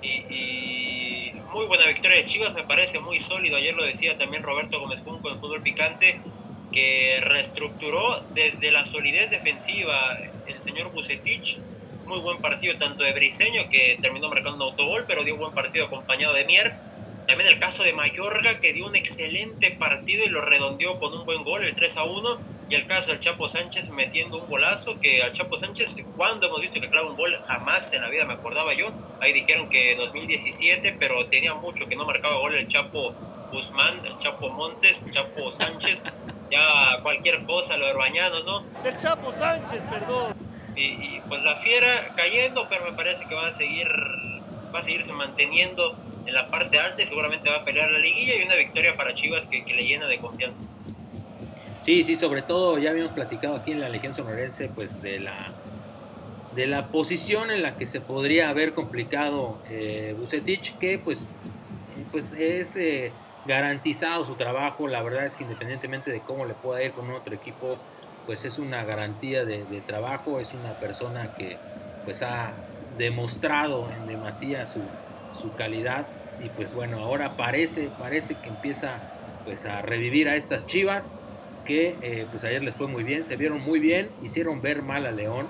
Y, 0.00 1.34
muy 1.52 1.66
buena 1.66 1.84
victoria 1.84 2.16
de 2.16 2.24
Chivas, 2.24 2.54
me 2.54 2.64
parece 2.64 3.00
muy 3.00 3.18
sólido. 3.20 3.58
Ayer 3.58 3.74
lo 3.74 3.82
decía 3.82 4.16
también 4.16 4.42
Roberto 4.42 4.80
Gómez 4.80 5.02
Junco 5.04 5.28
en 5.28 5.38
Fútbol 5.38 5.62
Picante, 5.62 6.22
que 6.72 7.20
reestructuró 7.22 8.24
desde 8.34 8.70
la 8.70 8.84
solidez 8.84 9.30
defensiva 9.30 10.18
el 10.46 10.60
señor 10.60 10.92
Bucetich. 10.92 11.58
Muy 12.06 12.20
buen 12.20 12.38
partido, 12.38 12.76
tanto 12.78 13.04
de 13.04 13.12
Briseño, 13.12 13.68
que 13.70 13.98
terminó 14.02 14.28
marcando 14.28 14.64
autogol, 14.64 15.04
pero 15.06 15.22
dio 15.22 15.34
un 15.34 15.40
buen 15.40 15.54
partido 15.54 15.86
acompañado 15.86 16.34
de 16.34 16.44
Mier. 16.44 16.74
También 17.26 17.48
el 17.48 17.60
caso 17.60 17.84
de 17.84 17.92
Mayorga, 17.92 18.58
que 18.60 18.72
dio 18.72 18.86
un 18.86 18.96
excelente 18.96 19.70
partido 19.70 20.24
y 20.24 20.28
lo 20.28 20.40
redondeó 20.40 20.98
con 20.98 21.12
un 21.14 21.24
buen 21.24 21.44
gol, 21.44 21.64
el 21.64 21.74
3 21.74 21.96
a 21.98 22.04
1 22.04 22.40
y 22.70 22.74
el 22.76 22.86
caso 22.86 23.10
del 23.10 23.20
Chapo 23.20 23.48
Sánchez 23.48 23.90
metiendo 23.90 24.38
un 24.38 24.48
golazo, 24.48 25.00
que 25.00 25.22
al 25.22 25.32
Chapo 25.32 25.56
Sánchez, 25.58 26.04
cuando 26.16 26.46
hemos 26.46 26.60
visto 26.60 26.80
que 26.80 26.88
clava 26.88 27.10
un 27.10 27.16
gol, 27.16 27.36
jamás 27.46 27.92
en 27.92 28.02
la 28.02 28.08
vida 28.08 28.24
me 28.24 28.34
acordaba 28.34 28.74
yo. 28.74 28.92
Ahí 29.20 29.32
dijeron 29.32 29.68
que 29.68 29.96
2017, 29.96 30.96
pero 30.98 31.26
tenía 31.26 31.54
mucho 31.54 31.86
que 31.86 31.96
no 31.96 32.04
marcaba 32.04 32.38
gol 32.38 32.54
el 32.54 32.68
Chapo 32.68 33.14
Guzmán, 33.52 34.04
el 34.06 34.18
Chapo 34.18 34.50
Montes, 34.50 35.08
Chapo 35.10 35.50
Sánchez, 35.50 36.04
ya 36.50 37.02
cualquier 37.02 37.44
cosa, 37.44 37.76
lo 37.76 37.86
herbañado, 37.86 38.42
¿no? 38.44 38.60
Del 38.82 38.96
Chapo 38.96 39.32
Sánchez, 39.32 39.84
perdón. 39.84 40.34
Y, 40.76 41.20
pues 41.28 41.42
la 41.42 41.56
fiera 41.56 42.14
cayendo, 42.16 42.66
pero 42.68 42.84
me 42.84 42.92
parece 42.96 43.26
que 43.26 43.34
va 43.34 43.48
a 43.48 43.52
seguir, 43.52 43.88
va 44.74 44.78
a 44.78 44.82
seguirse 44.82 45.12
manteniendo 45.12 45.96
en 46.26 46.32
la 46.32 46.50
parte 46.50 46.78
alta 46.78 47.02
y 47.02 47.06
seguramente 47.06 47.50
va 47.50 47.56
a 47.56 47.64
pelear 47.64 47.90
la 47.90 47.98
liguilla 47.98 48.36
y 48.36 48.44
una 48.44 48.54
victoria 48.54 48.96
para 48.96 49.14
Chivas 49.14 49.46
que, 49.46 49.64
que 49.64 49.74
le 49.74 49.84
llena 49.84 50.06
de 50.06 50.18
confianza. 50.18 50.64
Sí, 51.82 52.04
sí, 52.04 52.16
sobre 52.16 52.42
todo 52.42 52.78
ya 52.78 52.90
habíamos 52.90 53.12
platicado 53.12 53.56
aquí 53.56 53.72
en 53.72 53.80
la 53.80 53.88
Legión 53.88 54.14
Sonorense 54.14 54.68
pues 54.68 55.02
de 55.02 55.18
la 55.18 55.52
de 56.54 56.66
la 56.66 56.88
posición 56.88 57.50
en 57.50 57.62
la 57.62 57.76
que 57.76 57.86
se 57.86 58.00
podría 58.00 58.48
haber 58.48 58.74
complicado 58.74 59.58
eh, 59.70 60.14
Bucetich, 60.18 60.76
que 60.78 60.98
pues, 60.98 61.28
pues 62.10 62.32
es 62.32 62.76
eh, 62.76 63.12
garantizado 63.46 64.24
su 64.24 64.34
trabajo, 64.34 64.86
la 64.86 65.02
verdad 65.02 65.26
es 65.26 65.36
que 65.36 65.44
independientemente 65.44 66.10
de 66.10 66.20
cómo 66.20 66.44
le 66.44 66.54
pueda 66.54 66.82
ir 66.82 66.92
con 66.92 67.10
otro 67.10 67.34
equipo, 67.34 67.78
pues 68.26 68.44
es 68.44 68.58
una 68.58 68.84
garantía 68.84 69.44
de, 69.44 69.64
trabajo, 69.86 70.40
es 70.40 70.52
una 70.52 70.78
persona 70.78 71.34
que 71.34 71.56
pues 72.04 72.22
ha 72.22 72.52
demostrado 72.98 73.88
en 73.90 74.06
demasía 74.06 74.66
su, 74.66 74.80
su 75.32 75.54
calidad 75.54 76.06
y 76.44 76.48
pues 76.50 76.74
bueno, 76.74 76.98
ahora 77.00 77.36
parece, 77.36 77.88
parece 77.98 78.34
que 78.36 78.48
empieza 78.48 78.98
pues 79.44 79.66
a 79.66 79.82
revivir 79.82 80.28
a 80.28 80.36
estas 80.36 80.66
chivas 80.66 81.14
que 81.64 81.96
eh, 82.02 82.26
pues 82.30 82.44
ayer 82.44 82.62
les 82.62 82.74
fue 82.74 82.88
muy 82.88 83.04
bien, 83.04 83.24
se 83.24 83.36
vieron 83.36 83.60
muy 83.60 83.80
bien, 83.80 84.10
hicieron 84.22 84.60
ver 84.60 84.82
mal 84.82 85.06
a 85.06 85.12
León 85.12 85.46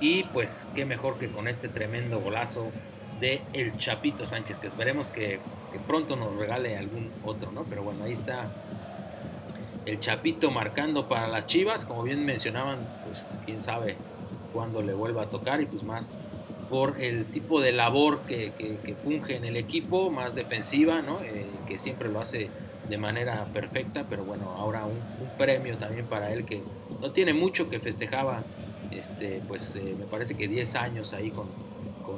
y 0.00 0.24
pues 0.24 0.66
qué 0.74 0.84
mejor 0.84 1.18
que 1.18 1.28
con 1.28 1.48
este 1.48 1.68
tremendo 1.68 2.20
golazo 2.20 2.70
de 3.22 3.40
el 3.52 3.76
Chapito 3.78 4.26
Sánchez, 4.26 4.58
que 4.58 4.66
esperemos 4.66 5.10
que, 5.10 5.38
pronto 5.86 6.16
nos 6.16 6.36
regale 6.36 6.76
algún 6.76 7.10
otro, 7.24 7.50
¿no? 7.52 7.64
Pero 7.64 7.82
bueno, 7.82 8.04
ahí 8.04 8.12
está 8.12 8.52
el 9.86 9.98
Chapito 10.00 10.50
marcando 10.50 11.08
para 11.08 11.28
las 11.28 11.46
Chivas, 11.46 11.86
como 11.86 12.02
bien 12.02 12.26
mencionaban, 12.26 12.80
pues 13.06 13.24
quién 13.46 13.62
sabe 13.62 13.96
cuándo 14.52 14.82
le 14.82 14.92
vuelva 14.92 15.22
a 15.22 15.30
tocar 15.30 15.60
y 15.62 15.66
pues 15.66 15.82
más 15.82 16.18
por 16.68 17.00
el 17.00 17.26
tipo 17.26 17.60
de 17.60 17.72
labor 17.72 18.22
que, 18.22 18.52
que, 18.52 18.94
funge 18.96 19.36
en 19.36 19.44
el 19.44 19.56
equipo, 19.56 20.10
más 20.10 20.34
defensiva, 20.34 21.00
¿no? 21.00 21.20
Eh, 21.20 21.46
que 21.66 21.78
siempre 21.78 22.08
lo 22.08 22.20
hace 22.20 22.50
de 22.88 22.98
manera 22.98 23.46
perfecta, 23.52 24.04
pero 24.08 24.24
bueno, 24.24 24.50
ahora 24.56 24.84
un, 24.84 24.98
un, 25.24 25.36
premio 25.38 25.78
también 25.78 26.06
para 26.06 26.32
él 26.32 26.44
que 26.44 26.62
no 27.00 27.12
tiene 27.12 27.32
mucho 27.32 27.70
que 27.70 27.78
festejaba 27.78 28.42
este, 28.90 29.40
pues 29.46 29.76
eh, 29.76 29.94
me 29.98 30.06
parece 30.06 30.34
que 30.34 30.48
10 30.48 30.74
años 30.76 31.12
ahí 31.14 31.30
con, 31.30 31.46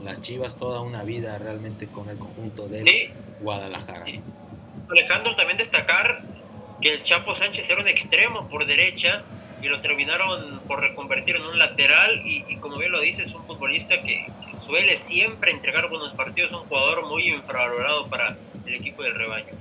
las 0.05 0.21
Chivas, 0.21 0.57
toda 0.57 0.81
una 0.81 1.03
vida 1.03 1.39
realmente 1.39 1.87
con 1.87 2.09
el 2.09 2.19
conjunto 2.19 2.69
de 2.69 3.13
Guadalajara. 3.41 4.05
Alejandro, 4.91 5.35
también 5.35 5.59
destacar 5.59 6.23
que 6.81 6.95
el 6.95 7.03
Chapo 7.03 7.35
Sánchez 7.35 7.69
era 7.71 7.81
un 7.81 7.89
extremo 7.89 8.49
por 8.49 8.67
derecha 8.67 9.25
y 9.63 9.69
lo 9.69 9.81
terminaron 9.81 10.61
por 10.67 10.81
reconvertir 10.81 11.37
en 11.37 11.43
un 11.43 11.59
lateral 11.59 12.21
y, 12.25 12.57
como 12.57 12.77
bien 12.77 12.93
lo 12.93 13.01
dices, 13.01 13.29
es 13.29 13.35
un 13.35 13.45
futbolista 13.45 14.03
que, 14.03 14.27
suele 14.53 14.97
siempre 14.97 15.51
entregar 15.51 15.89
buenos 15.89 16.13
partidos, 16.13 16.53
un 16.53 16.61
jugador 16.69 17.09
muy 17.09 17.29
infravalorado 17.29 18.09
para 18.09 18.37
el 18.67 18.75
equipo 18.75 19.03
del 19.03 19.15
rebaño. 19.15 19.53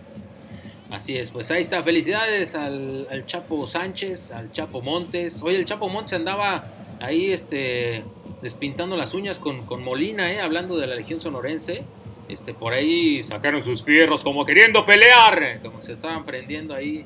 Así 0.91 1.17
es, 1.17 1.31
pues 1.31 1.49
ahí 1.49 1.61
está. 1.61 1.81
Felicidades 1.81 2.53
al, 2.53 3.07
al, 3.09 3.25
Chapo 3.25 3.65
Sánchez, 3.65 4.31
al 4.31 4.51
Chapo 4.51 4.81
Montes. 4.81 5.41
Hoy 5.41 5.55
el 5.55 5.65
Chapo 5.65 5.89
Montes 5.89 6.13
andaba 6.13 6.65
ahí 6.99 7.31
este, 7.31 8.03
despintando 8.43 8.97
las 8.97 9.13
uñas 9.13 9.39
con, 9.39 9.65
con 9.65 9.83
Molina, 9.83 10.31
¿eh? 10.31 10.41
hablando 10.41 10.77
de 10.77 10.85
la 10.85 10.95
Legión 10.95 11.21
Sonorense. 11.21 11.85
Este, 12.27 12.53
por 12.53 12.73
ahí 12.73 13.23
sacaron 13.23 13.63
sus 13.63 13.83
fierros 13.83 14.23
como 14.23 14.45
queriendo 14.45 14.85
pelear, 14.85 15.59
como 15.63 15.81
se 15.81 15.93
estaban 15.93 16.25
prendiendo 16.25 16.73
ahí 16.73 17.05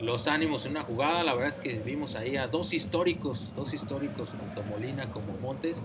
los 0.00 0.28
ánimos 0.28 0.64
en 0.66 0.72
una 0.72 0.84
jugada. 0.84 1.24
La 1.24 1.34
verdad 1.34 1.48
es 1.48 1.58
que 1.58 1.80
vimos 1.80 2.14
ahí 2.14 2.36
a 2.36 2.46
dos 2.46 2.72
históricos, 2.72 3.52
dos 3.56 3.74
históricos, 3.74 4.30
tanto 4.30 4.62
Molina 4.62 5.10
como 5.10 5.36
Montes, 5.38 5.84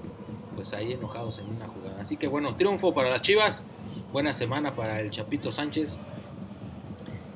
pues 0.56 0.74
ahí 0.74 0.94
enojados 0.94 1.40
en 1.40 1.50
una 1.50 1.68
jugada. 1.68 2.00
Así 2.00 2.16
que 2.16 2.28
bueno, 2.28 2.56
triunfo 2.56 2.94
para 2.94 3.10
las 3.10 3.24
Chivas, 3.24 3.66
buena 4.12 4.34
semana 4.34 4.76
para 4.76 5.00
el 5.00 5.10
Chapito 5.10 5.52
Sánchez. 5.52 6.00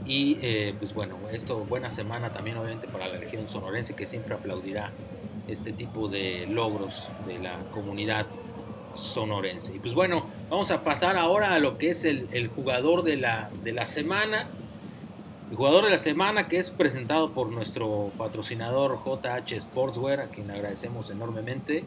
Y 0.05 0.37
eh, 0.41 0.73
pues 0.79 0.93
bueno, 0.93 1.17
esto 1.33 1.57
buena 1.65 1.89
semana 1.89 2.31
también 2.31 2.57
obviamente 2.57 2.87
para 2.87 3.07
la 3.07 3.17
Legión 3.17 3.47
Sonorense 3.47 3.95
que 3.95 4.05
siempre 4.05 4.35
aplaudirá 4.35 4.91
este 5.47 5.71
tipo 5.73 6.07
de 6.07 6.45
logros 6.47 7.09
de 7.25 7.39
la 7.39 7.59
comunidad 7.71 8.27
sonorense. 8.93 9.75
Y 9.75 9.79
pues 9.79 9.93
bueno, 9.93 10.25
vamos 10.49 10.71
a 10.71 10.83
pasar 10.83 11.17
ahora 11.17 11.53
a 11.53 11.59
lo 11.59 11.77
que 11.77 11.91
es 11.91 12.03
el, 12.03 12.49
jugador 12.55 13.03
de 13.03 13.17
la, 13.17 13.49
de 13.63 13.71
la 13.71 13.85
semana. 13.85 14.47
El 15.49 15.55
jugador 15.55 15.85
de 15.85 15.91
la 15.91 15.97
semana 15.97 16.47
que 16.47 16.57
es 16.59 16.71
presentado 16.71 17.31
por 17.31 17.49
nuestro 17.51 18.11
patrocinador 18.17 18.99
JH 19.05 19.61
Sportswear, 19.61 20.19
a 20.19 20.27
quien 20.27 20.51
agradecemos 20.51 21.09
enormemente. 21.09 21.85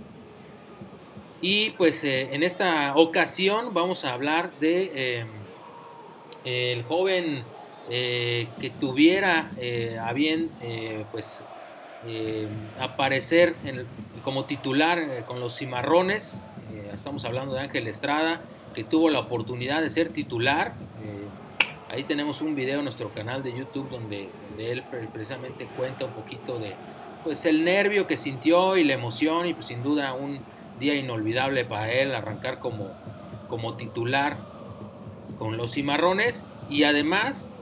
Y 1.42 1.70
pues 1.70 2.04
eh, 2.04 2.34
en 2.34 2.42
esta 2.42 2.94
ocasión 2.96 3.72
vamos 3.72 4.04
a 4.04 4.12
hablar 4.12 4.50
de 4.60 4.92
eh, 4.94 5.24
el 6.44 6.82
joven 6.84 7.44
eh, 7.88 8.48
que 8.60 8.70
tuviera 8.70 9.50
a 10.02 10.12
bien 10.12 10.50
pues 11.12 11.42
eh, 12.06 12.48
aparecer 12.78 13.56
como 14.24 14.46
titular 14.46 14.98
eh, 14.98 15.24
con 15.26 15.38
los 15.38 15.58
cimarrones. 15.58 16.42
Eh, 16.72 16.90
estamos 16.94 17.26
hablando 17.26 17.52
de 17.52 17.60
Ángel 17.60 17.86
Estrada, 17.88 18.40
que 18.74 18.84
tuvo 18.84 19.10
la 19.10 19.18
oportunidad 19.18 19.82
de 19.82 19.90
ser 19.90 20.08
titular. 20.08 20.74
ahí 21.90 22.04
tenemos 22.04 22.40
un 22.40 22.54
video 22.54 22.78
en 22.78 22.84
nuestro 22.84 23.12
canal 23.12 23.42
de 23.42 23.52
YouTube 23.52 23.90
donde, 23.90 24.30
él 24.58 24.84
precisamente 25.12 25.66
cuenta 25.76 26.04
un 26.04 26.12
poquito 26.12 26.58
de 26.58 26.74
pues 27.24 27.44
el 27.44 27.64
nervio 27.64 28.06
que 28.06 28.16
sintió 28.16 28.76
y 28.76 28.84
la 28.84 28.94
emoción 28.94 29.46
y 29.46 29.54
pues 29.54 29.66
sin 29.66 29.82
duda 29.82 30.14
un 30.14 30.40
día 30.78 30.94
inolvidable 30.94 31.64
para 31.64 31.92
él 31.92 32.14
arrancar 32.14 32.60
como, 32.60 32.88
como 33.48 33.74
titular 33.76 34.38
con 35.38 35.56
los 35.56 35.72
cimarrones 35.72 36.44
y 36.70 36.84
además 36.84 37.54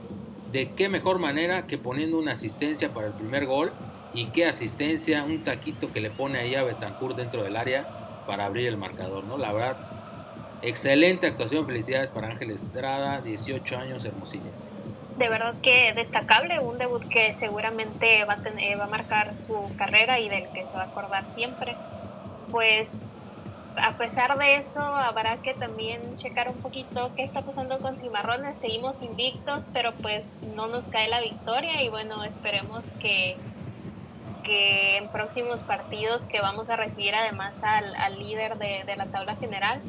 de 0.51 0.71
qué 0.71 0.89
mejor 0.89 1.19
manera 1.19 1.67
que 1.67 1.77
poniendo 1.77 2.17
una 2.17 2.33
asistencia 2.33 2.93
para 2.93 3.07
el 3.07 3.13
primer 3.13 3.45
gol 3.45 3.73
y 4.13 4.27
qué 4.27 4.45
asistencia, 4.45 5.23
un 5.23 5.43
taquito 5.43 5.91
que 5.91 6.01
le 6.01 6.09
pone 6.09 6.39
ahí 6.39 6.55
a 6.55 6.63
Betancourt 6.63 7.15
dentro 7.15 7.43
del 7.43 7.55
área 7.55 8.23
para 8.25 8.45
abrir 8.45 8.67
el 8.67 8.77
marcador, 8.77 9.23
¿no? 9.23 9.37
La 9.37 9.51
verdad, 9.51 9.77
excelente 10.61 11.27
actuación, 11.27 11.65
felicidades 11.65 12.11
para 12.11 12.27
Ángel 12.27 12.51
Estrada, 12.51 13.21
18 13.21 13.77
años, 13.77 14.05
hermosillas. 14.05 14.71
De 15.17 15.29
verdad 15.29 15.55
que 15.61 15.93
destacable, 15.93 16.59
un 16.59 16.77
debut 16.77 17.03
que 17.07 17.33
seguramente 17.33 18.23
va 18.23 18.35
a, 18.35 18.41
tener, 18.41 18.79
va 18.79 18.85
a 18.85 18.87
marcar 18.87 19.37
su 19.37 19.69
carrera 19.77 20.19
y 20.19 20.29
del 20.29 20.47
que 20.49 20.65
se 20.65 20.73
va 20.73 20.83
a 20.83 20.85
acordar 20.85 21.25
siempre. 21.33 21.75
Pues 22.51 23.21
a 23.75 23.97
pesar 23.97 24.37
de 24.37 24.55
eso, 24.55 24.81
habrá 24.81 25.41
que 25.41 25.53
también 25.53 26.15
checar 26.17 26.49
un 26.49 26.57
poquito 26.57 27.11
qué 27.15 27.23
está 27.23 27.41
pasando 27.41 27.79
con 27.79 27.97
Cimarrones. 27.97 28.57
Seguimos 28.57 29.01
invictos, 29.01 29.69
pero 29.73 29.93
pues 29.93 30.39
no 30.55 30.67
nos 30.67 30.87
cae 30.87 31.09
la 31.09 31.21
victoria 31.21 31.83
y 31.83 31.89
bueno, 31.89 32.23
esperemos 32.23 32.91
que 32.93 33.37
que 34.49 34.97
en 34.97 35.09
próximos 35.09 35.61
partidos 35.61 36.25
que 36.25 36.41
vamos 36.41 36.71
a 36.71 36.75
recibir 36.75 37.13
además 37.13 37.55
al, 37.61 38.17
líder 38.17 38.57
de, 38.57 38.95
la 38.97 39.05
tabla 39.05 39.35
general, 39.35 39.79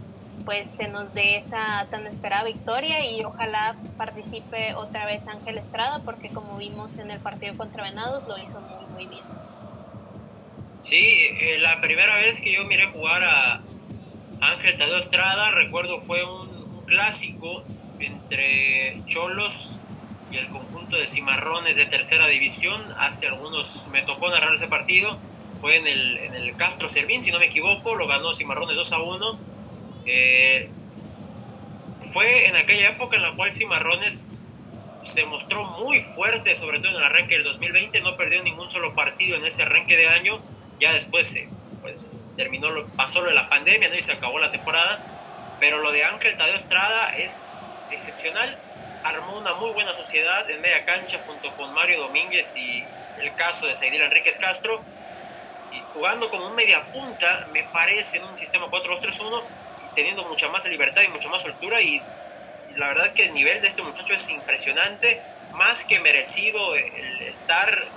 pues 0.45 0.69
se 0.69 0.87
nos 0.87 1.15
dé 1.15 1.39
esa 1.39 1.87
tan 1.91 2.07
esperada 2.07 2.45
victoria 2.45 3.03
y 3.07 3.25
ojalá 3.25 3.77
participe 3.97 4.75
otra 4.75 5.07
vez 5.07 5.27
Ángel 5.27 5.57
Estrada 5.57 6.03
porque 6.05 6.29
como 6.29 6.59
vimos 6.59 6.99
en 6.99 7.11
el 7.11 7.21
partido 7.21 7.57
contra 7.57 7.85
Venados 7.85 8.29
lo 8.29 8.37
hizo 8.37 8.61
muy 8.61 8.85
muy 8.93 9.07
bien. 9.07 9.25
Sí, 10.83 11.29
eh, 11.41 11.59
la 11.61 11.81
primera 11.81 12.17
vez 12.17 12.43
que 12.43 12.53
yo 12.53 12.65
miré 12.67 12.91
jugar 12.91 13.23
a 13.23 13.63
Ángel 14.43 14.77
Tadeo 14.77 14.99
Estrada, 14.99 15.51
recuerdo 15.53 16.01
fue 16.01 16.23
un, 16.23 16.49
un 16.51 16.85
clásico 16.85 17.65
entre 17.99 19.03
Cholos 19.07 19.80
y 20.31 20.37
el 20.37 20.49
conjunto 20.49 20.97
de 20.97 21.07
Cimarrones 21.07 21.77
de 21.77 21.87
tercera 21.87 22.27
división. 22.29 22.95
Hace 22.99 23.27
algunos 23.27 23.89
me 23.89 24.03
tocó 24.03 24.29
narrar 24.31 24.55
ese 24.55 24.69
partido. 24.69 25.19
Fue 25.61 25.77
en 25.77 25.87
el, 25.87 26.19
en 26.19 26.35
el 26.35 26.57
Castro 26.57 26.89
Servín, 26.89 27.23
si 27.23 27.31
no 27.31 27.39
me 27.39 27.47
equivoco. 27.47 27.95
Lo 27.97 28.07
ganó 28.07 28.33
Cimarrones 28.35 28.77
2 28.77 28.93
a 28.93 29.03
1. 29.03 29.41
Eh, 30.07 30.71
fue 32.07 32.49
en 32.49 32.57
aquella 32.57 32.91
época 32.91 33.17
en 33.17 33.23
la 33.23 33.35
cual 33.35 33.53
Cimarrones 33.53 34.29
se 35.05 35.27
mostró 35.27 35.65
muy 35.65 36.01
fuerte, 36.01 36.55
sobre 36.55 36.79
todo 36.79 36.91
en 36.91 36.97
el 36.97 37.05
arranque 37.05 37.35
del 37.35 37.45
2020. 37.45 38.01
No 38.01 38.17
perdió 38.17 38.43
ningún 38.43 38.71
solo 38.71 38.95
partido 38.95 39.37
en 39.37 39.45
ese 39.45 39.63
arranque 39.63 39.97
de 39.97 40.09
año. 40.09 40.41
Ya 40.79 40.93
después 40.93 41.39
pues 41.83 42.31
terminó, 42.37 42.69
pasó 42.97 43.21
lo 43.21 43.29
de 43.29 43.35
la 43.35 43.49
pandemia 43.49 43.89
¿no? 43.89 43.97
y 43.97 44.03
se 44.03 44.13
acabó 44.13 44.39
la 44.39 44.53
temporada. 44.53 45.57
Pero 45.59 45.81
lo 45.81 45.93
de 45.93 46.05
Ángel 46.05 46.37
Tadeo 46.37 46.57
Estrada 46.57 47.17
es 47.17 47.47
excepcional 47.91 48.59
armó 49.05 49.39
una 49.39 49.55
muy 49.55 49.71
buena 49.73 49.95
sociedad 49.95 50.49
en 50.51 50.61
media 50.61 50.85
cancha 50.85 51.21
junto 51.27 51.55
con 51.57 51.73
Mario 51.73 52.01
Domínguez 52.01 52.55
y 52.57 52.85
el 53.19 53.35
caso 53.35 53.67
de 53.67 53.75
Seidil 53.75 54.03
Enríquez 54.03 54.39
Castro. 54.39 54.83
Y 55.73 55.81
jugando 55.95 56.31
como 56.31 56.49
un 56.49 56.55
media 56.55 56.93
punta, 56.93 57.49
me 57.53 57.63
parece, 57.65 58.19
en 58.19 58.25
un 58.25 58.37
sistema 58.37 58.67
4-2-3-1, 58.67 59.43
teniendo 59.95 60.25
mucha 60.25 60.49
más 60.49 60.65
libertad 60.67 61.03
y 61.03 61.09
mucha 61.09 61.29
más 61.29 61.45
altura. 61.45 61.81
Y, 61.81 62.03
la 62.77 62.89
verdad 62.89 63.07
es 63.07 63.13
que 63.13 63.27
el 63.27 63.35
nivel 63.35 63.61
de 63.63 63.69
este 63.69 63.83
muchacho 63.83 64.13
es 64.13 64.29
impresionante, 64.31 65.21
más 65.53 65.85
que 65.85 65.99
merecido 66.01 66.77
el 66.77 67.23
estar 67.23 67.89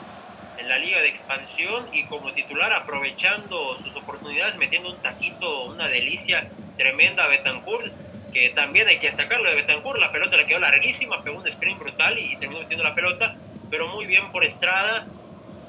en 0.58 0.70
la 0.70 0.78
liga 0.78 1.00
de 1.02 1.08
expansión 1.08 1.88
y 1.92 2.06
como 2.06 2.34
titular 2.34 2.72
aprovechando 2.74 3.76
sus 3.78 3.96
oportunidades, 3.96 4.58
metiendo 4.58 4.90
un 4.90 5.02
taquito, 5.02 5.66
una 5.66 5.88
delicia 5.88 6.50
tremenda 6.78 7.26
a 7.26 7.28
Betancourt 7.28 7.94
que 8.34 8.50
también 8.50 8.88
hay 8.88 9.00
que 9.00 9.08
destacarlo 9.08 9.50
de 9.50 9.56
Betancourt, 9.56 10.00
la 10.00 10.12
pelota 10.12 10.38
le 10.38 10.46
quedó 10.46 10.60
larguísima, 10.60 11.24
pegó 11.24 11.38
un 11.38 11.48
sprint 11.48 11.80
brutal 11.80 12.18
y 12.18 12.36
terminó 12.38 12.62
metiendo 12.62 12.84
la 12.84 12.96
pelota, 12.96 13.38
pero 13.70 13.88
muy 13.88 14.06
bien 14.08 14.32
por 14.32 14.44
Estrada, 14.44 15.08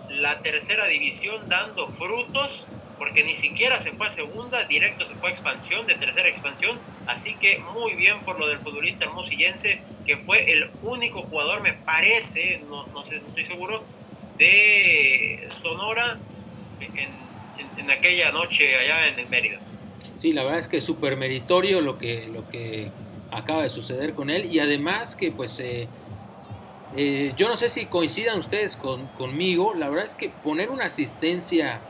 la 0.08 0.40
tercera 0.40 0.86
división 0.86 1.48
dando 1.48 1.88
frutos, 1.88 2.66
porque 2.98 3.24
ni 3.24 3.34
siquiera 3.34 3.80
se 3.80 3.92
fue 3.92 4.06
a 4.06 4.10
segunda, 4.10 4.64
directo 4.64 5.04
se 5.04 5.14
fue 5.14 5.30
a 5.30 5.32
expansión, 5.32 5.86
de 5.86 5.94
tercera 5.94 6.28
expansión, 6.28 6.80
así 7.06 7.34
que 7.34 7.58
muy 7.58 7.94
bien 7.94 8.20
por 8.20 8.38
lo 8.38 8.46
del 8.48 8.58
futbolista 8.58 9.04
hermosillense, 9.04 9.82
que 10.06 10.16
fue 10.16 10.52
el 10.52 10.70
único 10.82 11.22
jugador, 11.22 11.60
me 11.60 11.72
parece, 11.72 12.62
no, 12.68 12.86
no, 12.88 13.04
sé, 13.04 13.20
no 13.20 13.28
estoy 13.28 13.44
seguro, 13.44 13.84
de 14.38 15.46
Sonora 15.48 16.18
en, 16.80 16.98
en, 17.78 17.90
aquella 17.90 18.32
noche 18.32 18.76
allá 18.76 19.08
en 19.08 19.18
el 19.18 19.28
Mérida. 19.28 19.60
Sí, 20.24 20.32
la 20.32 20.42
verdad 20.42 20.58
es 20.58 20.68
que 20.68 20.78
es 20.78 20.84
súper 20.84 21.18
meritorio 21.18 21.82
lo 21.82 21.98
que, 21.98 22.28
lo 22.32 22.48
que 22.48 22.90
acaba 23.30 23.62
de 23.62 23.68
suceder 23.68 24.14
con 24.14 24.30
él. 24.30 24.50
Y 24.50 24.58
además 24.58 25.16
que 25.16 25.30
pues 25.30 25.60
eh, 25.60 25.86
eh, 26.96 27.34
yo 27.36 27.46
no 27.46 27.58
sé 27.58 27.68
si 27.68 27.84
coincidan 27.84 28.38
ustedes 28.38 28.78
con, 28.78 29.06
conmigo, 29.18 29.74
la 29.74 29.90
verdad 29.90 30.06
es 30.06 30.14
que 30.14 30.30
poner 30.30 30.70
una 30.70 30.86
asistencia 30.86 31.82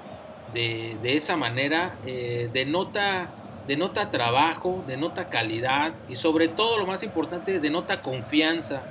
de, 0.52 0.96
de 1.00 1.16
esa 1.16 1.36
manera 1.36 1.96
eh, 2.06 2.50
denota, 2.52 3.28
denota 3.68 4.10
trabajo, 4.10 4.82
denota 4.84 5.28
calidad 5.28 5.94
y 6.08 6.16
sobre 6.16 6.48
todo 6.48 6.76
lo 6.76 6.86
más 6.86 7.04
importante, 7.04 7.60
denota 7.60 8.02
confianza. 8.02 8.82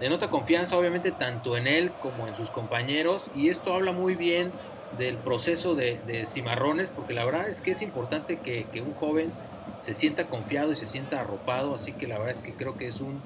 Denota 0.00 0.28
confianza 0.28 0.76
obviamente 0.76 1.12
tanto 1.12 1.56
en 1.56 1.66
él 1.66 1.92
como 2.02 2.28
en 2.28 2.34
sus 2.34 2.50
compañeros. 2.50 3.30
Y 3.34 3.48
esto 3.48 3.72
habla 3.72 3.92
muy 3.92 4.16
bien 4.16 4.52
del 4.98 5.16
proceso 5.16 5.74
de, 5.74 5.98
de 6.06 6.26
cimarrones 6.26 6.90
porque 6.90 7.14
la 7.14 7.24
verdad 7.24 7.48
es 7.48 7.60
que 7.60 7.70
es 7.72 7.82
importante 7.82 8.38
que, 8.38 8.64
que 8.72 8.82
un 8.82 8.94
joven 8.94 9.32
se 9.80 9.94
sienta 9.94 10.28
confiado 10.28 10.72
y 10.72 10.76
se 10.76 10.86
sienta 10.86 11.20
arropado, 11.20 11.74
así 11.74 11.92
que 11.92 12.06
la 12.06 12.18
verdad 12.18 12.30
es 12.30 12.40
que 12.40 12.54
creo 12.54 12.76
que 12.76 12.86
es 12.86 13.00
un 13.00 13.20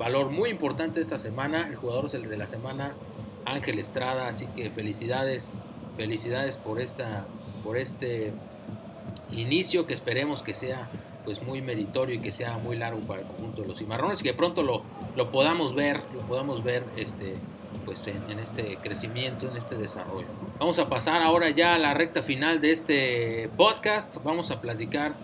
valor 0.00 0.30
muy 0.30 0.48
importante 0.48 1.00
esta 1.00 1.18
semana. 1.18 1.68
El 1.68 1.76
jugador 1.76 2.06
es 2.06 2.14
el 2.14 2.28
de 2.28 2.36
la 2.38 2.46
semana, 2.46 2.94
Ángel 3.44 3.78
Estrada. 3.78 4.28
Así 4.28 4.46
que 4.56 4.70
felicidades, 4.70 5.54
felicidades 5.96 6.56
por 6.56 6.80
esta, 6.80 7.26
por 7.62 7.76
este 7.76 8.32
inicio 9.30 9.86
que 9.86 9.94
esperemos 9.94 10.42
que 10.42 10.54
sea 10.54 10.88
pues 11.24 11.42
muy 11.42 11.60
meritorio 11.60 12.14
y 12.14 12.20
que 12.20 12.32
sea 12.32 12.56
muy 12.56 12.76
largo 12.76 13.00
para 13.00 13.20
el 13.20 13.26
conjunto 13.26 13.60
de 13.60 13.68
los 13.68 13.78
cimarrones 13.78 14.22
que 14.22 14.32
pronto 14.32 14.62
lo, 14.62 14.82
lo 15.16 15.30
podamos 15.30 15.74
ver, 15.74 16.00
lo 16.14 16.22
podamos 16.22 16.64
ver 16.64 16.82
este, 16.96 17.34
pues 17.84 18.06
en, 18.06 18.38
este 18.38 18.78
crecimiento, 18.82 19.48
en 19.48 19.56
este 19.56 19.76
desarrollo. 19.76 20.26
Vamos 20.58 20.78
a 20.78 20.88
pasar 20.88 21.22
ahora 21.22 21.50
ya 21.50 21.74
a 21.74 21.78
la 21.78 21.94
recta 21.94 22.22
final 22.22 22.60
de 22.60 22.72
este 22.72 23.50
podcast. 23.56 24.16
Vamos 24.22 24.50
a 24.50 24.60
platicar 24.60 25.14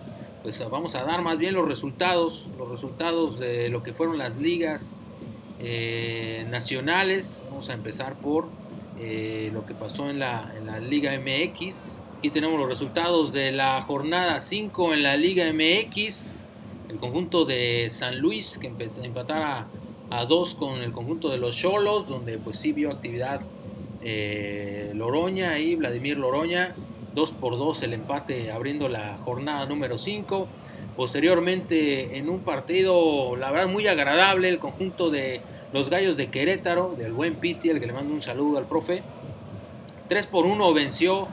pues 0.43 0.63
vamos 0.69 0.95
a 0.95 1.03
dar 1.03 1.21
más 1.23 1.37
bien 1.37 1.55
los 1.55 1.67
resultados, 1.67 2.47
los 2.57 2.69
resultados 2.69 3.37
de 3.37 3.67
lo 3.67 3.83
que 3.83 3.91
fueron 3.91 4.17
las 4.17 4.37
ligas 4.37 4.95
eh, 5.59 6.45
nacionales. 6.49 7.43
Vamos 7.49 7.69
a 7.69 7.73
empezar 7.73 8.15
por 8.15 8.47
eh, 8.99 9.49
lo 9.53 9.65
que 9.65 9.73
pasó 9.73 10.09
en 10.09 10.19
la, 10.19 10.53
en 10.57 10.67
la 10.67 10.79
Liga 10.79 11.11
MX. 11.19 11.99
Aquí 12.19 12.29
tenemos 12.29 12.59
los 12.59 12.69
resultados 12.69 13.33
de 13.33 13.51
la 13.51 13.81
jornada 13.81 14.39
5 14.39 14.93
en 14.93 15.03
la 15.03 15.17
Liga 15.17 15.51
MX. 15.51 16.35
El 16.89 16.97
conjunto 16.97 17.43
de 17.43 17.89
San 17.89 18.17
Luis 18.19 18.57
que 18.57 18.67
empatara 18.67 19.67
a 20.09 20.25
2 20.25 20.55
con 20.55 20.79
el 20.81 20.91
conjunto 20.91 21.29
de 21.29 21.37
los 21.37 21.55
Cholos, 21.55 22.07
donde 22.07 22.37
pues 22.37 22.57
sí 22.57 22.71
vio 22.71 22.91
actividad 22.91 23.41
eh, 24.01 24.91
Loroña 24.95 25.59
y 25.59 25.75
Vladimir 25.75 26.17
Loroña 26.17 26.75
2 27.17 27.31
por 27.31 27.57
2 27.57 27.81
el 27.81 27.93
empate 27.93 28.51
abriendo 28.51 28.87
la 28.89 29.17
jornada 29.17 29.65
número 29.65 29.97
5. 29.97 30.47
Posteriormente 30.95 32.17
en 32.17 32.29
un 32.29 32.41
partido, 32.41 33.35
la 33.35 33.49
verdad, 33.49 33.67
muy 33.67 33.87
agradable, 33.87 34.49
el 34.49 34.59
conjunto 34.59 35.09
de 35.09 35.41
los 35.73 35.89
Gallos 35.89 36.15
de 36.15 36.27
Querétaro, 36.27 36.93
del 36.95 37.13
buen 37.13 37.35
Piti, 37.35 37.69
el 37.69 37.79
que 37.79 37.87
le 37.87 37.93
mando 37.93 38.13
un 38.13 38.21
saludo 38.21 38.59
al 38.59 38.67
profe. 38.67 39.01
3 40.09 40.27
por 40.27 40.45
1 40.45 40.73
venció 40.73 41.27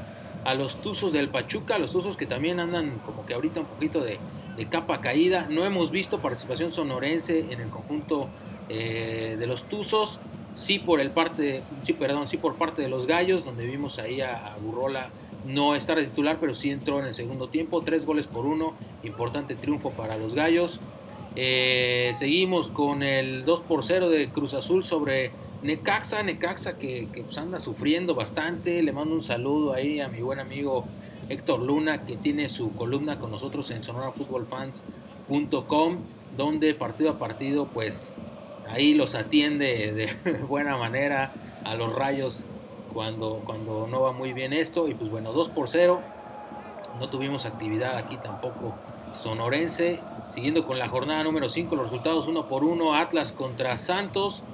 a 0.45 0.55
los 0.55 0.81
Tuzos 0.81 1.13
del 1.13 1.29
Pachuca, 1.29 1.79
los 1.79 1.93
Tuzos 1.93 2.17
que 2.17 2.25
también 2.25 2.61
andan 2.61 2.99
como 3.05 3.27
que 3.27 3.35
ahorita 3.35 3.61
un 3.61 3.67
poquito 3.67 4.01
de, 4.03 4.19
de 4.57 4.69
capa 4.71 5.03
caída. 5.03 5.49
No 5.51 5.67
hemos 5.67 5.91
visto 5.91 6.21
participación 6.21 6.73
sonorense 6.73 7.41
en 7.51 7.61
el 7.61 7.69
conjunto 7.69 8.31
eh, 8.69 9.37
de 9.39 9.47
los 9.47 9.65
Tuzos. 9.65 10.21
Sí 10.55 10.79
por 10.79 11.01
el 11.01 11.11
parte, 11.11 11.65
sí, 11.83 11.95
perdón, 11.95 12.29
sí 12.29 12.37
por 12.37 12.55
parte 12.55 12.81
de 12.81 12.89
los 12.89 13.07
Gallos, 13.07 13.45
donde 13.45 13.67
vimos 13.67 13.99
ahí 13.99 14.21
a, 14.21 14.55
a 14.55 14.57
Gurrola 14.57 15.11
no 15.45 15.75
estar 15.75 15.99
de 15.99 16.05
titular, 16.05 16.39
pero 16.41 16.55
sí 16.55 16.71
entró 16.71 17.01
en 17.01 17.07
el 17.07 17.15
segundo 17.15 17.49
tiempo. 17.49 17.83
Tres 17.83 18.07
goles 18.07 18.27
por 18.27 18.47
uno. 18.47 18.73
Importante 19.03 19.55
triunfo 19.55 19.91
para 19.91 20.17
los 20.17 20.35
Gallos. 20.35 20.81
Eh, 21.37 22.13
seguimos 22.15 22.71
con 22.71 23.03
el 23.03 23.45
2 23.45 23.61
por 23.63 23.83
0 23.85 24.09
de 24.09 24.31
Cruz 24.31 24.55
Azul 24.55 24.83
sobre 24.83 25.33
Necaxa. 25.63 26.23
Necaxa 26.23 26.79
que, 26.79 27.09
pues 27.13 27.37
anda 27.37 27.61
sufriendo 27.61 28.15
bastante. 28.15 28.83
Le 28.83 28.93
mando 28.93 29.15
un 29.15 29.23
saludo 29.23 29.75
ahí 29.75 30.01
a 30.01 30.09
mi 30.09 30.23
buen 30.23 30.41
amigo 30.41 30.87
Héctor 31.29 31.61
Luna, 31.61 32.07
que 32.07 32.17
tiene 32.17 32.49
su 32.49 32.73
columna 32.73 33.19
con 33.19 33.31
nosotros 33.31 33.71
en 33.71 33.85
sonorafootballfans.com, 33.85 35.99
donde 36.37 36.75
partido 36.75 37.11
a 37.11 37.19
partido, 37.19 37.67
pues 37.67 38.17
ahí 38.69 38.95
los 38.95 39.15
atiende 39.15 39.93
de 39.93 40.43
buena 40.49 40.77
manera 40.77 41.33
a 41.65 41.75
los 41.75 41.95
rayos 41.95 42.47
cuando, 42.93 43.43
cuando 43.45 43.87
no 43.87 44.01
va 44.01 44.13
muy 44.13 44.33
bien 44.33 44.53
esto. 44.53 44.89
Y 44.89 44.95
pues 44.95 45.11
bueno, 45.11 45.33
2 45.33 45.51
por 45.51 45.69
0. 45.69 46.01
No 46.99 47.09
tuvimos 47.09 47.45
actividad 47.45 47.97
aquí 47.97 48.17
tampoco 48.17 48.75
sonorense. 49.15 50.01
Siguiendo 50.29 50.67
con 50.67 50.79
la 50.79 50.89
jornada 50.89 51.23
número 51.23 51.49
5, 51.49 51.75
los 51.77 51.87
resultados 51.87 52.27
1 52.27 52.49
por 52.49 52.65
1. 52.65 52.95
Atlas 52.95 53.33
contra 53.33 53.77
Santos. 53.77 54.45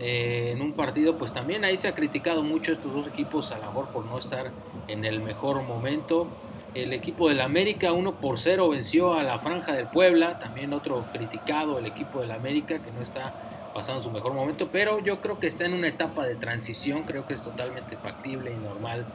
Eh, 0.00 0.50
en 0.52 0.62
un 0.62 0.72
partido, 0.72 1.16
pues 1.16 1.32
también 1.32 1.64
ahí 1.64 1.76
se 1.76 1.86
ha 1.86 1.94
criticado 1.94 2.42
mucho 2.42 2.72
estos 2.72 2.92
dos 2.92 3.06
equipos, 3.06 3.52
a 3.52 3.58
lo 3.58 3.66
mejor 3.66 3.88
por 3.90 4.04
no 4.04 4.18
estar 4.18 4.50
en 4.88 5.04
el 5.04 5.20
mejor 5.20 5.62
momento. 5.62 6.26
El 6.74 6.92
equipo 6.92 7.28
del 7.28 7.40
América 7.40 7.92
1 7.92 8.14
por 8.14 8.38
0 8.38 8.70
venció 8.70 9.14
a 9.14 9.22
la 9.22 9.38
Franja 9.38 9.74
del 9.74 9.86
Puebla, 9.86 10.40
también 10.40 10.72
otro 10.72 11.04
criticado, 11.12 11.78
el 11.78 11.86
equipo 11.86 12.20
del 12.20 12.32
América 12.32 12.80
que 12.80 12.90
no 12.90 13.00
está 13.00 13.51
pasando 13.72 14.02
su 14.02 14.10
mejor 14.10 14.34
momento, 14.34 14.68
pero 14.70 14.98
yo 15.00 15.20
creo 15.20 15.38
que 15.38 15.46
está 15.46 15.64
en 15.64 15.74
una 15.74 15.88
etapa 15.88 16.24
de 16.24 16.34
transición, 16.34 17.02
creo 17.02 17.26
que 17.26 17.34
es 17.34 17.42
totalmente 17.42 17.96
factible 17.96 18.52
y 18.52 18.56
normal 18.56 19.06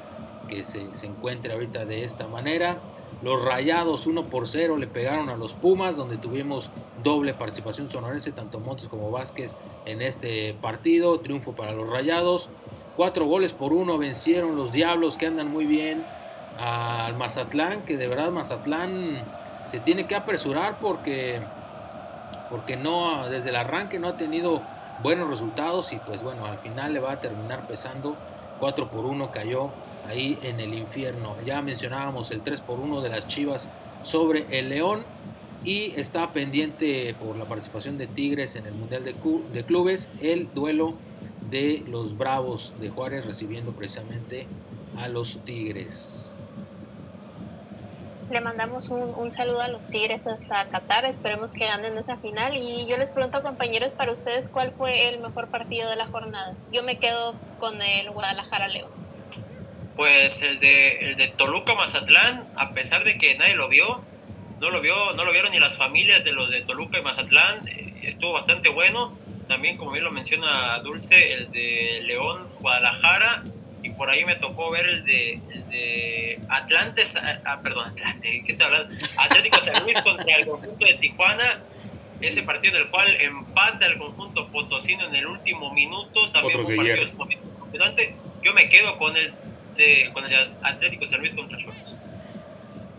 que 0.47 0.65
se, 0.65 0.87
se 0.93 1.07
encuentre 1.07 1.53
ahorita 1.53 1.85
de 1.85 2.03
esta 2.03 2.27
manera. 2.27 2.77
Los 3.21 3.43
Rayados 3.43 4.05
1 4.05 4.25
por 4.25 4.47
0 4.47 4.77
le 4.77 4.85
pegaron 4.85 5.29
a 5.29 5.35
los 5.35 5.53
Pumas, 5.53 5.95
donde 5.95 6.17
tuvimos 6.17 6.69
doble 7.03 7.33
participación 7.33 7.89
sonorense, 7.89 8.31
tanto 8.31 8.59
Montes 8.59 8.87
como 8.87 9.09
Vázquez 9.09 9.55
en 9.85 10.01
este 10.01 10.53
partido. 10.61 11.19
Triunfo 11.19 11.53
para 11.53 11.71
los 11.71 11.89
Rayados. 11.89 12.49
Cuatro 12.95 13.25
goles 13.25 13.53
por 13.53 13.73
uno 13.73 13.97
vencieron 13.97 14.55
los 14.55 14.71
Diablos, 14.71 15.17
que 15.17 15.25
andan 15.25 15.49
muy 15.49 15.65
bien, 15.65 16.05
al 16.59 17.15
Mazatlán, 17.15 17.85
que 17.85 17.97
de 17.97 18.07
verdad 18.07 18.31
Mazatlán 18.31 19.23
se 19.67 19.79
tiene 19.79 20.07
que 20.07 20.15
apresurar 20.15 20.79
porque 20.79 21.41
porque 22.49 22.75
no 22.75 23.27
desde 23.29 23.49
el 23.49 23.55
arranque 23.55 23.99
no 23.99 24.09
ha 24.09 24.17
tenido 24.17 24.61
buenos 25.03 25.29
resultados 25.29 25.93
y 25.93 25.97
pues 25.97 26.23
bueno, 26.23 26.45
al 26.45 26.59
final 26.59 26.93
le 26.93 26.99
va 26.99 27.13
a 27.13 27.21
terminar 27.21 27.67
pesando 27.67 28.15
4 28.59 28.89
por 28.89 29.05
1 29.05 29.31
cayó 29.31 29.71
ahí 30.07 30.37
en 30.41 30.59
el 30.59 30.73
infierno. 30.73 31.35
Ya 31.45 31.61
mencionábamos 31.61 32.31
el 32.31 32.41
3 32.41 32.61
por 32.61 32.79
1 32.79 33.01
de 33.01 33.09
las 33.09 33.27
Chivas 33.27 33.69
sobre 34.03 34.45
el 34.57 34.69
León 34.69 35.05
y 35.63 35.93
está 35.95 36.31
pendiente 36.31 37.13
por 37.19 37.35
la 37.35 37.45
participación 37.45 37.97
de 37.97 38.07
Tigres 38.07 38.55
en 38.55 38.65
el 38.65 38.73
Mundial 38.73 39.03
de, 39.03 39.15
de 39.53 39.63
Clubes 39.63 40.09
el 40.21 40.47
duelo 40.53 40.93
de 41.49 41.83
los 41.87 42.17
Bravos 42.17 42.73
de 42.79 42.89
Juárez 42.89 43.25
recibiendo 43.25 43.71
precisamente 43.71 44.47
a 44.97 45.07
los 45.07 45.39
Tigres. 45.45 46.36
Le 48.29 48.41
mandamos 48.41 48.89
un, 48.89 49.13
un, 49.15 49.31
saludo 49.31 49.61
a 49.61 49.69
los 49.69 49.87
Tigres 49.87 50.27
hasta 50.27 50.67
Qatar. 50.69 51.05
Esperemos 51.05 51.53
que 51.53 51.65
ganen 51.65 51.97
esa 51.97 52.17
final. 52.17 52.57
Y 52.57 52.85
yo 52.87 52.97
les 52.97 53.11
pregunto, 53.11 53.41
compañeros, 53.41 53.93
para 53.93 54.11
ustedes, 54.11 54.49
¿cuál 54.49 54.73
fue 54.77 55.07
el 55.09 55.19
mejor 55.19 55.47
partido 55.47 55.89
de 55.89 55.95
la 55.95 56.07
jornada? 56.07 56.53
Yo 56.71 56.83
me 56.83 56.99
quedo 56.99 57.35
con 57.57 57.81
el 57.81 58.09
Guadalajara 58.11 58.67
León. 58.67 58.91
Pues 59.95 60.41
el 60.41 60.59
de, 60.59 61.09
el 61.09 61.15
de 61.15 61.29
Toluca 61.29 61.73
Mazatlán, 61.73 62.47
a 62.55 62.73
pesar 62.73 63.03
de 63.03 63.17
que 63.17 63.35
nadie 63.35 63.55
lo 63.55 63.69
vio, 63.69 64.03
no 64.59 64.69
lo 64.69 64.81
vio, 64.81 65.13
no 65.13 65.23
lo 65.23 65.31
vieron 65.31 65.51
ni 65.51 65.59
las 65.59 65.77
familias 65.77 66.23
de 66.23 66.33
los 66.33 66.51
de 66.51 66.61
Toluca 66.61 66.99
y 66.99 67.01
Mazatlán, 67.01 67.67
eh, 67.67 68.01
estuvo 68.03 68.33
bastante 68.33 68.69
bueno. 68.69 69.17
También, 69.47 69.77
como 69.77 69.91
bien 69.91 70.03
lo 70.03 70.11
menciona 70.11 70.77
Dulce, 70.81 71.33
el 71.33 71.51
de 71.51 72.01
León 72.03 72.49
Guadalajara 72.59 73.43
y 73.87 73.91
por 73.91 74.09
ahí 74.09 74.25
me 74.25 74.35
tocó 74.35 74.69
ver 74.69 74.85
el 74.85 75.05
de, 75.05 75.33
el 75.33 75.69
de 75.69 76.39
Atlantes, 76.49 77.15
ah, 77.15 77.39
ah 77.45 77.61
perdón, 77.63 77.91
Atlante, 77.91 78.43
¿qué 78.45 78.51
está 78.51 78.65
hablando? 78.65 78.93
Atlético 79.17 79.61
San 79.61 79.83
Luis 79.83 79.97
contra 80.01 80.35
el 80.35 80.45
conjunto 80.45 80.85
de 80.85 80.93
Tijuana, 80.95 81.63
ese 82.19 82.43
partido 82.43 82.75
en 82.75 82.83
el 82.83 82.89
cual 82.89 83.07
empata 83.21 83.85
el 83.85 83.97
conjunto 83.97 84.49
potosino 84.49 85.07
en 85.07 85.15
el 85.15 85.27
último 85.27 85.73
minuto, 85.73 86.29
también 86.31 86.59
un 86.59 86.75
partido 86.75 87.03
emocionante. 87.61 88.15
Yo 88.43 88.53
me 88.53 88.67
quedo 88.67 88.97
con 88.97 89.15
el, 89.15 89.33
de, 89.77 90.09
con 90.13 90.25
el 90.25 90.33
Atlético 90.61 91.07
San 91.07 91.21
Luis 91.21 91.33
contra 91.33 91.57
Cholos. 91.57 91.95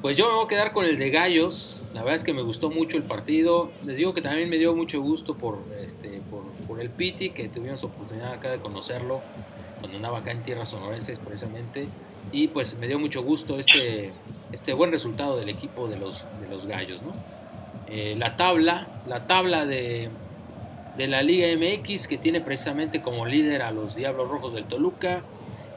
Pues 0.01 0.17
yo 0.17 0.29
me 0.29 0.35
voy 0.37 0.47
a 0.47 0.49
quedar 0.49 0.73
con 0.73 0.87
el 0.87 0.97
de 0.97 1.11
Gallos. 1.11 1.85
La 1.93 2.03
verdad 2.03 2.17
es 2.17 2.25
que 2.25 2.33
me 2.33 2.43
gustó 2.43 2.71
mucho 2.71 2.97
el 2.97 3.03
partido. 3.03 3.73
Les 3.85 3.97
digo 3.97 4.15
que 4.15 4.23
también 4.23 4.49
me 4.49 4.57
dio 4.57 4.75
mucho 4.75 5.01
gusto 5.01 5.37
por, 5.37 5.65
este, 5.85 6.21
por, 6.31 6.45
por 6.69 6.81
el 6.81 6.91
Piti, 6.91 7.31
que 7.31 7.49
tuvimos 7.49 7.83
oportunidad 7.83 8.33
acá 8.33 8.51
de 8.53 8.61
conocerlo 8.61 9.23
cuando 9.81 9.97
andaba 9.97 10.19
acá 10.19 10.33
en 10.33 10.43
tierras 10.43 10.71
sonorenses 10.71 11.19
precisamente. 11.19 11.89
Y 12.33 12.49
pues 12.49 12.77
me 12.79 12.87
dio 12.87 12.99
mucho 12.99 13.23
gusto 13.23 13.59
este, 13.59 14.13
este 14.53 14.73
buen 14.75 14.91
resultado 14.91 15.37
del 15.37 15.49
equipo 15.49 15.89
de 15.89 15.97
los, 15.97 16.25
de 16.41 16.49
los 16.49 16.67
gallos. 16.67 17.03
¿no? 17.03 17.13
Eh, 17.89 18.15
la 18.19 18.37
tabla, 18.37 19.03
la 19.07 19.27
tabla 19.27 19.67
de, 19.67 20.11
de 20.97 21.07
la 21.07 21.23
Liga 21.23 21.49
MX 21.57 22.07
que 22.07 22.19
tiene 22.19 22.41
precisamente 22.41 23.01
como 23.01 23.25
líder 23.25 23.63
a 23.63 23.71
los 23.71 23.95
Diablos 23.95 24.29
Rojos 24.29 24.53
del 24.53 24.65
Toluca. 24.65 25.23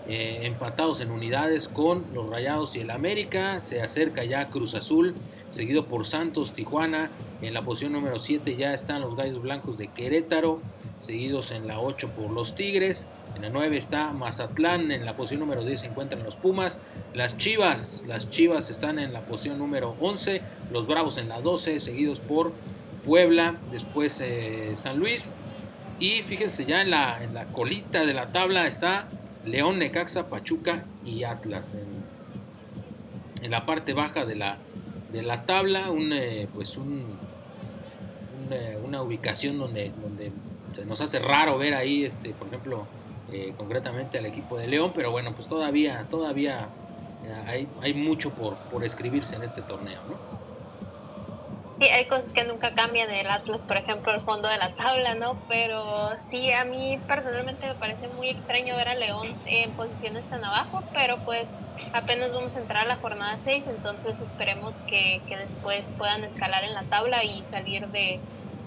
Eh, 0.07 0.47
empatados 0.47 0.99
en 0.99 1.11
unidades 1.11 1.67
con 1.67 2.05
los 2.13 2.27
Rayados 2.27 2.75
y 2.75 2.79
el 2.79 2.89
América. 2.89 3.59
Se 3.61 3.81
acerca 3.81 4.23
ya 4.23 4.49
Cruz 4.49 4.73
Azul, 4.73 5.15
seguido 5.51 5.85
por 5.85 6.05
Santos, 6.05 6.53
Tijuana. 6.53 7.11
En 7.41 7.53
la 7.53 7.61
posición 7.61 7.93
número 7.93 8.19
7 8.19 8.55
ya 8.55 8.73
están 8.73 9.01
los 9.01 9.15
Gallos 9.15 9.41
Blancos 9.41 9.77
de 9.77 9.87
Querétaro, 9.87 10.59
seguidos 10.99 11.51
en 11.51 11.67
la 11.67 11.79
8 11.79 12.09
por 12.09 12.31
los 12.31 12.55
Tigres. 12.55 13.07
En 13.41 13.45
la 13.45 13.53
9 13.53 13.75
está 13.75 14.13
Mazatlán, 14.13 14.91
en 14.91 15.03
la 15.03 15.15
posición 15.15 15.39
número 15.39 15.65
10 15.65 15.79
se 15.81 15.87
encuentran 15.87 16.21
los 16.21 16.35
Pumas. 16.35 16.79
Las 17.15 17.37
Chivas, 17.37 18.03
las 18.05 18.29
Chivas 18.29 18.69
están 18.69 18.99
en 18.99 19.13
la 19.13 19.21
posición 19.21 19.57
número 19.57 19.95
11, 19.99 20.43
los 20.71 20.85
Bravos 20.85 21.17
en 21.17 21.27
la 21.27 21.41
12, 21.41 21.79
seguidos 21.79 22.19
por 22.19 22.53
Puebla, 23.03 23.55
después 23.71 24.21
eh, 24.21 24.73
San 24.75 24.99
Luis. 24.99 25.33
Y 25.97 26.21
fíjense 26.21 26.65
ya 26.65 26.83
en 26.83 26.91
la, 26.91 27.23
en 27.23 27.33
la 27.33 27.45
colita 27.45 28.05
de 28.05 28.13
la 28.13 28.31
tabla 28.31 28.67
está 28.67 29.07
León, 29.43 29.79
Necaxa, 29.79 30.29
Pachuca 30.29 30.85
y 31.03 31.23
Atlas. 31.23 31.75
En, 33.41 33.49
la 33.49 33.65
parte 33.65 33.93
baja 33.93 34.23
de 34.23 34.35
la, 34.35 34.59
de 35.11 35.23
la 35.23 35.47
tabla, 35.47 35.89
un, 35.89 36.13
eh, 36.13 36.47
pues 36.53 36.77
un, 36.77 37.17
eh, 38.51 38.77
una 38.85 39.01
ubicación 39.01 39.57
donde, 39.57 39.91
donde 39.99 40.31
se 40.73 40.85
nos 40.85 41.01
hace 41.01 41.17
raro 41.17 41.57
ver 41.57 41.73
ahí, 41.73 42.03
este, 42.03 42.33
por 42.33 42.49
ejemplo, 42.49 42.85
eh, 43.31 43.53
concretamente 43.57 44.17
al 44.17 44.25
equipo 44.25 44.57
de 44.57 44.67
León, 44.67 44.91
pero 44.93 45.11
bueno, 45.11 45.33
pues 45.33 45.47
todavía, 45.47 46.05
todavía 46.09 46.69
hay, 47.47 47.67
hay 47.81 47.93
mucho 47.93 48.31
por, 48.31 48.57
por 48.69 48.83
escribirse 48.83 49.35
en 49.35 49.43
este 49.43 49.61
torneo, 49.61 50.01
¿no? 50.09 50.41
Sí, 51.81 51.87
hay 51.89 52.05
cosas 52.05 52.31
que 52.31 52.43
nunca 52.43 52.75
cambian 52.75 53.09
el 53.09 53.27
Atlas, 53.27 53.63
por 53.63 53.75
ejemplo, 53.75 54.13
el 54.13 54.21
fondo 54.21 54.47
de 54.47 54.57
la 54.57 54.75
tabla, 54.75 55.15
¿no? 55.15 55.41
Pero 55.47 56.11
sí, 56.19 56.51
a 56.51 56.63
mí 56.63 56.99
personalmente 57.07 57.65
me 57.65 57.73
parece 57.73 58.07
muy 58.07 58.29
extraño 58.29 58.75
ver 58.75 58.87
a 58.87 58.93
León 58.93 59.25
en 59.47 59.71
posiciones 59.71 60.29
tan 60.29 60.45
abajo, 60.45 60.83
pero 60.93 61.17
pues 61.25 61.57
apenas 61.91 62.35
vamos 62.35 62.55
a 62.55 62.59
entrar 62.59 62.83
a 62.83 62.87
la 62.87 62.97
jornada 62.97 63.35
6, 63.39 63.65
entonces 63.65 64.21
esperemos 64.21 64.83
que, 64.83 65.23
que 65.27 65.35
después 65.37 65.91
puedan 65.97 66.23
escalar 66.23 66.63
en 66.63 66.75
la 66.75 66.83
tabla 66.83 67.23
y 67.23 67.43
salir 67.43 67.87
de, 67.87 68.19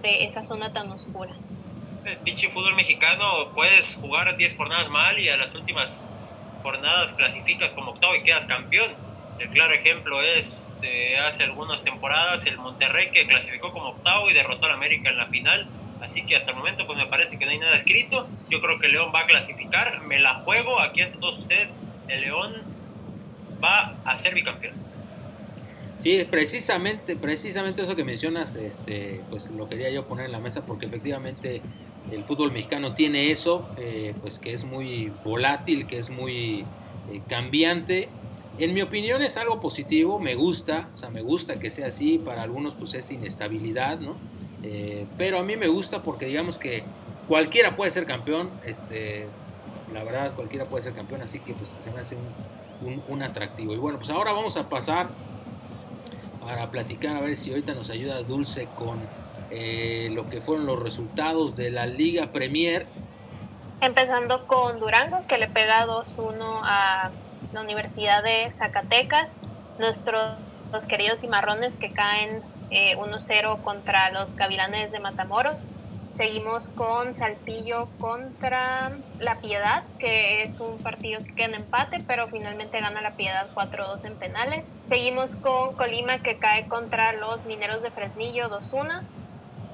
de 0.03 0.25
esa 0.25 0.43
zona 0.43 0.73
tan 0.73 0.91
oscura. 0.91 1.37
El 2.05 2.19
pinche 2.19 2.51
fútbol 2.51 2.75
mexicano, 2.75 3.53
puedes 3.55 3.97
jugar 3.97 4.37
10 4.37 4.57
jornadas 4.57 4.89
mal 4.91 5.19
y 5.19 5.29
a 5.29 5.37
las 5.37 5.55
últimas 5.55 6.11
jornadas 6.63 7.13
clasificas 7.13 7.73
como 7.73 7.93
octavo 7.93 8.15
y 8.15 8.23
quedas 8.23 8.47
campeón 8.47 9.05
el 9.39 9.49
claro 9.49 9.75
ejemplo 9.75 10.23
es 10.23 10.81
eh, 10.85 11.19
hace 11.19 11.43
algunas 11.43 11.83
temporadas 11.83 12.47
el 12.47 12.57
Monterrey 12.57 13.11
que 13.11 13.27
clasificó 13.27 13.73
como 13.73 13.89
octavo 13.91 14.31
y 14.31 14.33
derrotó 14.33 14.67
al 14.67 14.73
América 14.73 15.11
en 15.11 15.17
la 15.17 15.27
final. 15.27 15.69
Así 16.01 16.25
que 16.27 16.37
hasta 16.37 16.53
el 16.53 16.57
momento 16.57 16.87
pues 16.87 16.99
me 16.99 17.07
parece 17.07 17.39
que 17.39 17.45
no 17.45 17.51
hay 17.51 17.59
nada 17.59 17.77
escrito. 17.77 18.29
Yo 18.49 18.61
creo 18.61 18.79
que 18.79 18.89
León 18.89 19.11
va 19.15 19.21
a 19.21 19.27
clasificar. 19.27 20.03
Me 20.03 20.21
la 20.21 20.35
juego 20.35 20.81
aquí 20.81 21.01
ante 21.01 21.19
todos 21.19 21.39
ustedes. 21.39 21.75
El 22.09 22.21
León 22.21 22.63
va 23.63 23.97
a 24.05 24.17
ser 24.17 24.35
bicampeón. 24.35 24.75
Sí, 25.99 26.25
precisamente, 26.31 27.17
precisamente 27.17 27.83
eso 27.83 27.97
que 27.97 28.05
mencionas, 28.05 28.57
este, 28.57 29.23
pues 29.31 29.51
lo 29.51 29.69
quería 29.69 29.91
yo 29.91 30.07
poner 30.07 30.27
en 30.27 30.33
la 30.33 30.41
mesa 30.41 30.67
porque 30.67 30.87
efectivamente 30.87 31.63
el 32.11 32.25
fútbol 32.25 32.53
mexicano 32.53 32.95
tiene 32.95 33.31
eso, 33.31 33.69
eh, 33.77 34.15
pues 34.21 34.39
que 34.39 34.53
es 34.53 34.65
muy 34.65 35.13
volátil, 35.25 35.87
que 35.87 35.99
es 35.99 36.11
muy 36.11 36.65
eh, 37.13 37.23
cambiante 37.29 38.09
en 38.59 38.73
mi 38.73 38.83
opinión 38.83 39.23
es 39.23 39.37
algo 39.37 39.61
positivo, 39.61 40.21
me 40.21 40.37
gusta, 40.37 40.89
o 40.95 40.99
sea, 40.99 41.11
me 41.11 41.23
gusta 41.23 41.59
que 41.59 41.73
sea 41.73 41.89
así, 41.89 42.19
para 42.19 42.43
algunos 42.43 42.75
pues 42.75 42.95
es 42.95 43.11
inestabilidad, 43.11 43.99
¿no? 43.99 44.15
Eh, 44.63 45.07
pero 45.19 45.41
a 45.41 45.43
mí 45.43 45.57
me 45.57 45.67
gusta 45.67 46.03
porque 46.05 46.27
digamos 46.27 46.59
que 46.59 46.85
cualquiera 47.27 47.75
puede 47.75 47.91
ser 47.91 48.07
campeón, 48.07 48.51
este, 48.65 49.27
la 49.93 50.05
verdad 50.05 50.35
cualquiera 50.37 50.67
puede 50.67 50.85
ser 50.85 50.93
campeón, 50.93 51.23
así 51.23 51.41
que 51.41 51.53
pues 51.53 51.81
se 51.83 51.91
me 51.91 51.99
hace 51.99 52.17
un, 53.09 53.23
atractivo. 53.23 53.75
Y 53.75 53.79
bueno, 53.79 53.99
pues 53.99 54.11
ahora 54.11 54.33
vamos 54.33 54.57
a 54.57 54.69
pasar 54.69 55.09
para 56.41 56.71
platicar, 56.71 57.17
a 57.17 57.21
ver 57.21 57.37
si 57.37 57.51
ahorita 57.51 57.75
nos 57.75 57.91
ayuda 57.91 58.23
Dulce 58.23 58.69
con 58.77 59.01
eh, 59.51 60.09
lo 60.13 60.29
que 60.29 60.41
fueron 60.41 60.67
los 60.67 60.83
resultados 60.83 61.57
de 61.57 61.71
la 61.71 61.87
Liga 61.87 62.33
Premier. 62.33 62.87
Empezando 63.81 64.47
con 64.47 64.79
Durango, 64.79 65.27
que 65.27 65.39
le 65.39 65.49
pega 65.49 65.87
2-1 65.87 66.61
a 66.63 67.11
la 67.53 67.61
Universidad 67.61 68.23
de 68.23 68.51
Zacatecas, 68.51 69.39
nuestros 69.79 70.37
los 70.75 70.89
queridos 70.89 71.21
cimarrones 71.21 71.77
que 71.77 71.93
caen 71.93 72.43
1-0 72.71 73.31
eh, 73.31 73.63
contra 73.63 74.11
los 74.11 74.35
gavilanes 74.35 74.91
de 74.91 74.99
Matamoros. 74.99 75.71
Seguimos 76.15 76.69
con 76.71 77.15
Saltillo 77.15 77.89
contra 77.99 78.93
La 79.21 79.41
Piedad, 79.41 79.85
que 80.01 80.43
es 80.43 80.59
un 80.59 80.79
partido 80.79 81.23
que 81.23 81.35
queda 81.35 81.47
en 81.47 81.55
empate, 81.55 82.03
pero 82.07 82.27
finalmente 82.27 82.81
gana 82.81 83.01
La 83.03 83.17
Piedad 83.17 83.49
4-2 83.55 84.05
en 84.05 84.17
penales. 84.17 84.73
Seguimos 84.89 85.37
con 85.37 85.75
Colima, 85.75 86.23
que 86.23 86.39
cae 86.39 86.67
contra 86.67 87.13
los 87.13 87.47
Mineros 87.47 87.83
de 87.83 87.93
Fresnillo 87.93 88.49
2-1. 88.49 89.03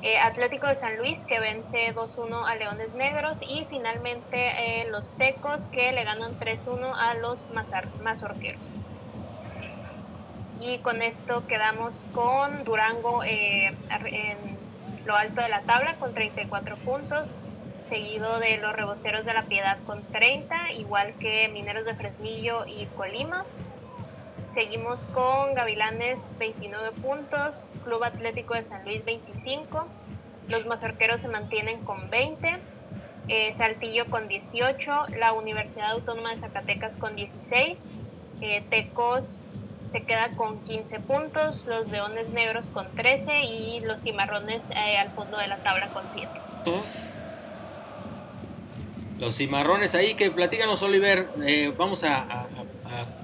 Eh, 0.03 0.19
Atlético 0.19 0.67
de 0.67 0.75
San 0.75 0.97
Luis 0.97 1.27
que 1.27 1.41
vence 1.41 1.95
2-1 1.95 2.47
a 2.47 2.57
Leones 2.57 2.95
Negros 2.95 3.43
y 3.47 3.67
finalmente 3.69 4.81
eh, 4.81 4.89
los 4.89 5.13
Tecos 5.13 5.67
que 5.69 5.93
le 5.93 6.05
ganan 6.05 6.39
3-1 6.39 6.95
a 6.97 7.15
los 7.15 7.51
Mazorqueros. 8.03 8.63
Y 10.59 10.79
con 10.79 11.03
esto 11.03 11.47
quedamos 11.47 12.07
con 12.15 12.65
Durango 12.65 13.23
eh, 13.25 13.75
en 14.07 14.59
lo 15.05 15.17
alto 15.17 15.43
de 15.43 15.51
la 15.51 15.63
tabla 15.63 15.97
con 15.97 16.15
34 16.15 16.77
puntos, 16.79 17.37
seguido 17.85 18.39
de 18.41 18.57
los 18.57 18.75
Reboceros 18.75 19.27
de 19.27 19.35
la 19.35 19.45
Piedad 19.45 19.79
con 19.85 20.03
30, 20.03 20.73
igual 20.73 21.15
que 21.19 21.49
Mineros 21.49 21.85
de 21.85 21.95
Fresnillo 21.95 22.65
y 22.67 22.87
Colima. 22.97 23.45
Seguimos 24.51 25.05
con 25.05 25.55
Gavilanes 25.55 26.35
29 26.41 26.91
puntos, 27.01 27.69
Club 27.85 28.03
Atlético 28.03 28.55
de 28.55 28.65
San 28.65 28.85
Luis 28.85 29.05
25, 29.05 29.87
los 30.49 30.67
Mazorqueros 30.67 31.21
se 31.21 31.29
mantienen 31.29 31.85
con 31.85 32.11
20, 32.11 32.59
eh, 33.29 33.53
Saltillo 33.53 34.07
con 34.11 34.27
18, 34.27 35.05
la 35.21 35.35
Universidad 35.35 35.93
Autónoma 35.93 36.31
de 36.31 36.39
Zacatecas 36.39 36.99
con 36.99 37.15
16, 37.15 37.91
eh, 38.41 38.65
Tecos 38.69 39.39
se 39.87 40.03
queda 40.03 40.35
con 40.35 40.65
15 40.65 40.99
puntos, 40.99 41.65
los 41.67 41.87
Leones 41.87 42.33
Negros 42.33 42.71
con 42.71 42.93
13 42.97 43.43
y 43.43 43.79
los 43.81 44.03
Cimarrones 44.03 44.69
eh, 44.71 44.99
al 44.99 45.13
fondo 45.13 45.39
de 45.39 45.47
la 45.47 45.63
tabla 45.63 45.93
con 45.93 46.09
7. 46.09 46.29
Los 49.21 49.37
cimarrones 49.37 49.95
ahí, 49.95 50.15
que 50.15 50.31
platícanos 50.31 50.83
Oliver, 50.83 51.29
vamos 51.77 52.05
a 52.05 52.47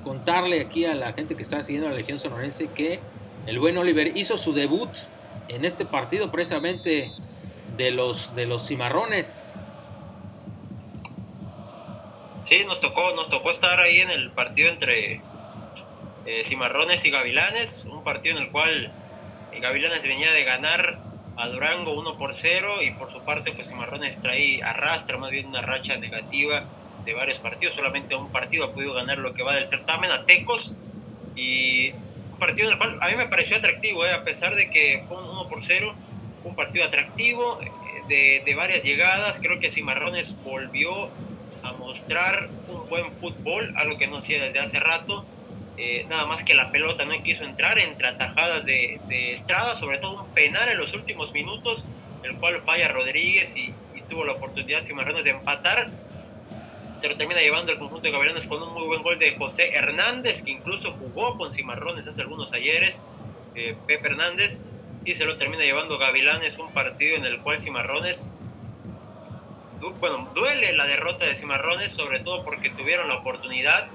contarle 0.05 0.61
aquí 0.61 0.85
a 0.85 0.95
la 0.95 1.13
gente 1.13 1.37
que 1.37 1.43
está 1.43 1.63
siguiendo 1.63 1.89
la 1.89 1.97
Legión 1.97 2.19
Sonorense 2.19 2.69
que 2.69 3.01
el 3.47 3.59
buen 3.59 3.77
Oliver 3.79 4.17
hizo 4.17 4.39
su 4.39 4.53
debut 4.53 4.91
en 5.49 5.65
este 5.65 5.85
partido 5.85 6.31
precisamente 6.31 7.13
de 7.77 7.91
los 7.91 8.35
de 8.35 8.47
los 8.47 8.67
cimarrones. 8.67 9.61
Sí, 12.45 12.65
nos 12.65 12.81
tocó, 12.81 13.15
nos 13.15 13.29
tocó 13.29 13.51
estar 13.51 13.81
ahí 13.81 13.99
en 13.99 14.11
el 14.11 14.31
partido 14.31 14.71
entre 14.71 15.21
eh, 16.27 16.43
cimarrones 16.45 17.05
y 17.05 17.11
gavilanes, 17.11 17.89
un 17.91 18.05
partido 18.05 18.37
en 18.37 18.45
el 18.45 18.51
cual 18.51 18.93
eh, 19.53 19.61
Gavilanes 19.61 20.03
venía 20.03 20.33
de 20.33 20.45
ganar 20.45 21.01
a 21.37 21.49
Durango 21.49 21.93
1 21.99 22.17
por 22.17 22.35
0 22.35 22.83
y 22.83 22.93
por 22.93 23.13
su 23.13 23.21
parte 23.23 23.53
pues 23.53 23.69
Cimarrones 23.69 24.21
trae 24.21 24.63
arrastra 24.63 25.19
más 25.19 25.31
bien 25.31 25.47
una 25.47 25.61
racha 25.61 25.99
negativa 25.99 26.65
de 27.07 27.15
varios 27.15 27.39
partidos, 27.39 27.75
solamente 27.75 28.17
un 28.17 28.31
partido 28.31 28.67
ha 28.67 28.73
podido 28.73 28.93
ganar 28.93 29.19
lo 29.19 29.33
que 29.33 29.45
va 29.45 29.55
del 29.55 29.67
certamen, 29.67 30.11
a 30.11 30.27
Tecos, 30.27 30.75
y 31.37 31.93
un 31.93 32.39
partido 32.39 32.67
en 32.67 32.73
el 32.73 32.79
cual 32.79 32.99
a 33.01 33.07
mí 33.09 33.15
me 33.17 33.27
pareció 33.27 33.57
atractivo, 33.57 34.05
eh, 34.05 34.13
a 34.13 34.25
pesar 34.25 34.57
de 34.57 34.69
que 34.69 35.05
fue 35.07 35.17
un 35.17 35.31
1 35.31 35.49
por 35.49 35.63
0, 35.63 35.95
un 36.45 36.57
partido 36.57 36.85
atractivo, 36.85 37.61
eh, 37.63 38.43
de, 38.45 38.55
varias 38.55 38.83
llegadas, 38.83 39.39
creo 39.41 39.61
que 39.61 39.71
Cimarrones 39.71 40.37
volvió 40.43 41.11
a 41.63 41.73
mostrar 41.73 42.51
un 42.69 42.89
buen 42.89 43.13
fútbol, 43.13 43.73
algo 43.77 43.99
que 43.99 44.09
no 44.09 44.19
hacía 44.19 44.43
desde 44.43 44.59
hace 44.59 44.81
rato, 44.81 45.25
eh, 45.79 46.07
nada 46.09 46.27
más 46.27 46.43
que 46.43 46.55
la 46.55 46.73
pelota 46.73 47.05
no 47.05 47.13
quiso 47.23 47.45
entrar 47.45 47.79
entre 47.79 48.09
atajadas 48.09 48.65
de, 48.65 49.01
de, 49.09 49.33
Estrada, 49.33 49.77
sobre 49.77 49.99
todo 49.99 50.25
un 50.25 50.35
penal 50.35 50.69
en 50.69 50.79
los 50.79 50.95
últimos 50.95 51.33
minutos, 51.33 51.85
el 52.25 52.37
cual 52.37 52.63
falla 52.63 52.89
Rodríguez 52.89 53.57
y, 53.57 53.75
y 53.95 54.01
tuvo 54.09 54.25
la 54.25 54.33
oportunidad 54.33 54.85
Cimarrones 54.85 55.25
de 55.25 55.31
empatar 55.31 55.91
se 56.99 57.09
lo 57.09 57.17
termina 57.17 57.41
llevando 57.41 57.73
el 57.73 57.79
conjunto 57.79 58.03
de 58.07 58.13
Gavilanes 58.13 58.47
con 58.47 58.63
un 58.63 58.73
muy 58.73 58.87
buen 58.87 59.03
gol 59.03 59.19
de 59.19 59.37
José 59.37 59.75
Hernández, 59.75 60.43
que 60.43 60.53
incluso 60.53 60.93
jugó 60.93 61.37
con 61.37 61.53
Cimarrones 61.53 62.07
hace 62.09 62.23
algunos 62.23 62.53
ayeres. 62.53 63.05
eh, 63.55 63.75
Pepe 63.87 64.09
Hernández 64.09 64.61
y 65.05 65.15
se 65.15 65.25
lo 65.25 65.39
termina 65.39 65.63
llevando 65.63 65.99
Gavilanes, 65.99 66.59
un 66.59 66.73
partido 66.73 67.17
en 67.17 67.25
el 67.25 67.41
cual 67.41 67.63
Cimarrones, 67.63 68.29
bueno, 70.01 70.31
duele 70.35 70.73
la 70.73 70.87
derrota 70.87 71.25
de 71.25 71.35
Cimarrones, 71.37 71.93
sobre 71.93 72.21
todo 72.21 72.45
porque 72.45 72.71
tuvieron 72.71 73.09
la 73.09 73.17
oportunidad 73.19 73.89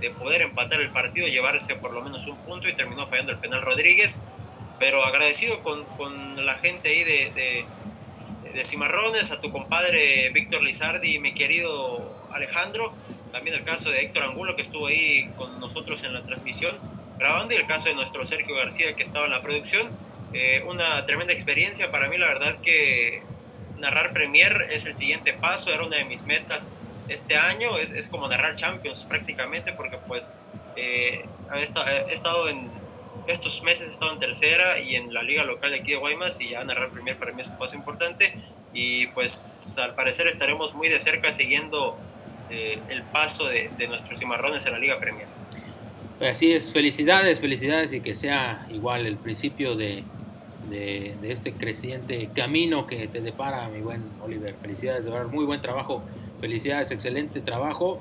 de 0.00 0.10
poder 0.10 0.42
empatar 0.42 0.80
el 0.80 0.90
partido, 0.90 1.26
llevarse 1.26 1.74
por 1.76 1.92
lo 1.92 2.02
menos 2.02 2.26
un 2.26 2.36
punto 2.38 2.68
y 2.68 2.74
terminó 2.74 3.06
fallando 3.06 3.32
el 3.32 3.38
penal 3.38 3.62
Rodríguez, 3.62 4.22
pero 4.78 5.04
agradecido 5.04 5.62
con, 5.62 5.84
con 5.96 6.44
la 6.44 6.56
gente 6.58 6.88
ahí 6.88 7.04
de, 7.04 7.32
de, 7.32 8.52
de 8.52 8.64
Cimarrones, 8.64 9.32
a 9.32 9.40
tu 9.40 9.50
compadre 9.50 10.30
Víctor 10.30 10.62
Lizardi, 10.62 11.18
mi 11.18 11.34
querido 11.34 12.14
Alejandro, 12.34 12.92
también 13.32 13.56
el 13.56 13.64
caso 13.64 13.90
de 13.90 14.02
Héctor 14.02 14.24
Angulo 14.24 14.56
que 14.56 14.62
estuvo 14.62 14.86
ahí 14.86 15.30
con 15.36 15.58
nosotros 15.60 16.04
en 16.04 16.12
la 16.12 16.24
transmisión 16.24 16.78
grabando 17.18 17.54
y 17.54 17.58
el 17.58 17.66
caso 17.66 17.88
de 17.88 17.94
nuestro 17.94 18.26
Sergio 18.26 18.54
García 18.56 18.94
que 18.96 19.02
estaba 19.02 19.26
en 19.26 19.32
la 19.32 19.42
producción. 19.42 19.90
Eh, 20.32 20.64
una 20.66 21.06
tremenda 21.06 21.32
experiencia 21.32 21.90
para 21.92 22.08
mí, 22.08 22.18
la 22.18 22.26
verdad 22.26 22.58
que 22.60 23.22
narrar 23.78 24.12
Premier 24.12 24.68
es 24.70 24.84
el 24.86 24.96
siguiente 24.96 25.32
paso, 25.32 25.70
era 25.70 25.84
una 25.84 25.96
de 25.96 26.04
mis 26.04 26.24
metas 26.24 26.72
este 27.08 27.36
año, 27.36 27.76
es, 27.78 27.92
es 27.92 28.08
como 28.08 28.28
narrar 28.28 28.56
Champions 28.56 29.04
prácticamente 29.04 29.72
porque 29.72 29.98
pues 29.98 30.32
eh, 30.76 31.24
he, 31.54 31.62
estado, 32.12 32.48
en 32.48 32.70
estos 33.26 33.62
meses 33.62 33.88
he 33.88 33.90
estado 33.92 34.12
en 34.12 34.20
tercera 34.20 34.78
y 34.78 34.96
en 34.96 35.12
la 35.12 35.22
liga 35.22 35.44
local 35.44 35.70
de 35.70 35.78
aquí 35.78 35.92
de 35.92 35.98
Guaymas 35.98 36.40
y 36.40 36.50
ya 36.50 36.64
narrar 36.64 36.90
Premier 36.90 37.18
para 37.18 37.32
mí 37.32 37.42
es 37.42 37.48
un 37.48 37.58
paso 37.58 37.76
importante 37.76 38.34
y 38.72 39.06
pues 39.08 39.76
al 39.78 39.94
parecer 39.94 40.26
estaremos 40.26 40.74
muy 40.74 40.88
de 40.88 40.98
cerca 40.98 41.30
siguiendo 41.30 41.96
eh, 42.50 42.80
el 42.88 43.02
paso 43.02 43.48
de, 43.48 43.70
nuestros 43.88 44.18
cimarrones 44.18 44.64
en 44.66 44.72
la 44.72 44.78
Liga 44.78 44.98
Premier. 44.98 45.26
Así 46.20 46.52
es, 46.52 46.72
felicidades, 46.72 47.40
felicidades 47.40 47.92
y 47.92 48.00
que 48.00 48.14
sea 48.14 48.66
igual 48.70 49.06
el 49.06 49.16
principio 49.16 49.74
de, 49.74 50.04
de, 50.70 51.14
este 51.28 51.52
creciente 51.52 52.30
camino 52.34 52.86
que 52.86 53.08
te 53.08 53.20
depara, 53.20 53.68
mi 53.68 53.80
buen 53.80 54.02
Oliver. 54.22 54.54
Felicidades, 54.60 55.04
de 55.04 55.24
muy 55.24 55.44
buen 55.44 55.60
trabajo, 55.60 56.02
felicidades, 56.40 56.90
excelente 56.90 57.40
trabajo, 57.40 58.00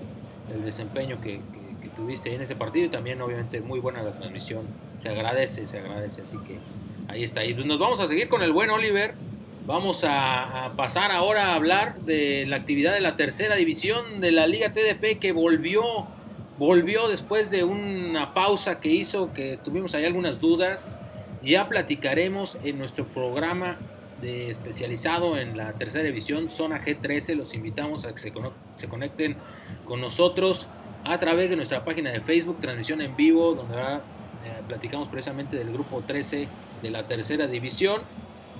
el 0.53 0.63
desempeño 0.63 1.19
que, 1.21 1.39
que, 1.81 1.89
tuviste 1.95 2.33
en 2.33 2.41
ese 2.41 2.55
partido 2.55 2.87
y 2.87 2.89
también 2.89 3.21
obviamente 3.21 3.61
muy 3.61 3.79
buena 3.79 4.01
la 4.03 4.13
transmisión. 4.13 4.65
Se 4.99 5.09
agradece, 5.09 5.67
se 5.67 5.79
agradece, 5.79 6.23
así 6.23 6.37
que 6.39 6.57
ahí 7.07 7.23
está. 7.23 7.45
Y 7.45 7.53
pues 7.53 7.65
nos 7.65 7.79
vamos 7.79 7.99
a 7.99 8.07
seguir 8.07 8.29
con 8.29 8.41
el 8.41 8.51
buen 8.51 8.69
Oliver 8.69 9.13
Vamos 9.65 10.03
a, 10.03 10.73
pasar 10.75 11.13
ahora 11.13 11.51
a 11.51 11.55
hablar 11.55 12.01
de 12.01 12.45
la 12.45 12.57
actividad 12.57 12.93
de 12.93 12.99
la 12.99 13.15
tercera 13.15 13.55
división 13.55 14.19
de 14.19 14.33
la 14.33 14.45
Liga 14.45 14.73
TDP 14.73 15.19
que 15.19 15.31
volvió, 15.31 15.83
volvió 16.57 17.07
después 17.07 17.49
de 17.49 17.63
una 17.63 18.33
pausa 18.33 18.81
que 18.81 18.89
hizo, 18.89 19.31
que 19.31 19.57
tuvimos 19.63 19.95
ahí 19.95 20.03
algunas 20.03 20.41
dudas. 20.41 20.99
Ya 21.41 21.69
platicaremos 21.69 22.57
en 22.65 22.77
nuestro 22.77 23.07
programa 23.07 23.77
de 24.21 24.51
especializado 24.51 25.37
en 25.37 25.55
la 25.55 25.71
tercera 25.73 26.03
división, 26.03 26.49
Zona 26.49 26.81
G13. 26.81 27.35
Los 27.35 27.53
invitamos 27.53 28.03
a 28.03 28.13
que 28.13 28.19
se, 28.75 28.89
conecten 28.89 29.37
con 29.85 30.01
nosotros 30.01 30.67
a 31.05 31.17
través 31.19 31.49
de 31.49 31.55
nuestra 31.55 31.85
página 31.85 32.11
de 32.11 32.19
Facebook, 32.19 32.59
transmisión 32.59 32.99
en 32.99 33.15
vivo, 33.15 33.53
donde 33.53 33.75
eh, 33.75 34.61
platicamos 34.67 35.07
precisamente 35.07 35.55
del 35.55 35.71
grupo 35.71 36.01
13 36.01 36.49
de 36.81 36.91
la 36.91 37.07
tercera 37.07 37.47
división. 37.47 38.01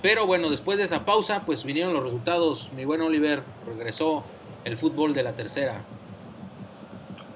Pero 0.04 0.28
bueno, 0.28 0.50
después 0.50 0.78
de 0.78 0.84
esa 0.84 1.06
pausa, 1.06 1.44
pues 1.46 1.64
vinieron 1.64 1.94
los 1.94 2.04
resultados. 2.04 2.70
Mi 2.74 2.84
buen 2.84 3.00
Oliver 3.00 3.42
regresó 3.66 4.26
el 4.66 4.78
fútbol 4.78 5.14
de 5.14 5.24
la 5.24 5.34
tercera. 5.34 5.86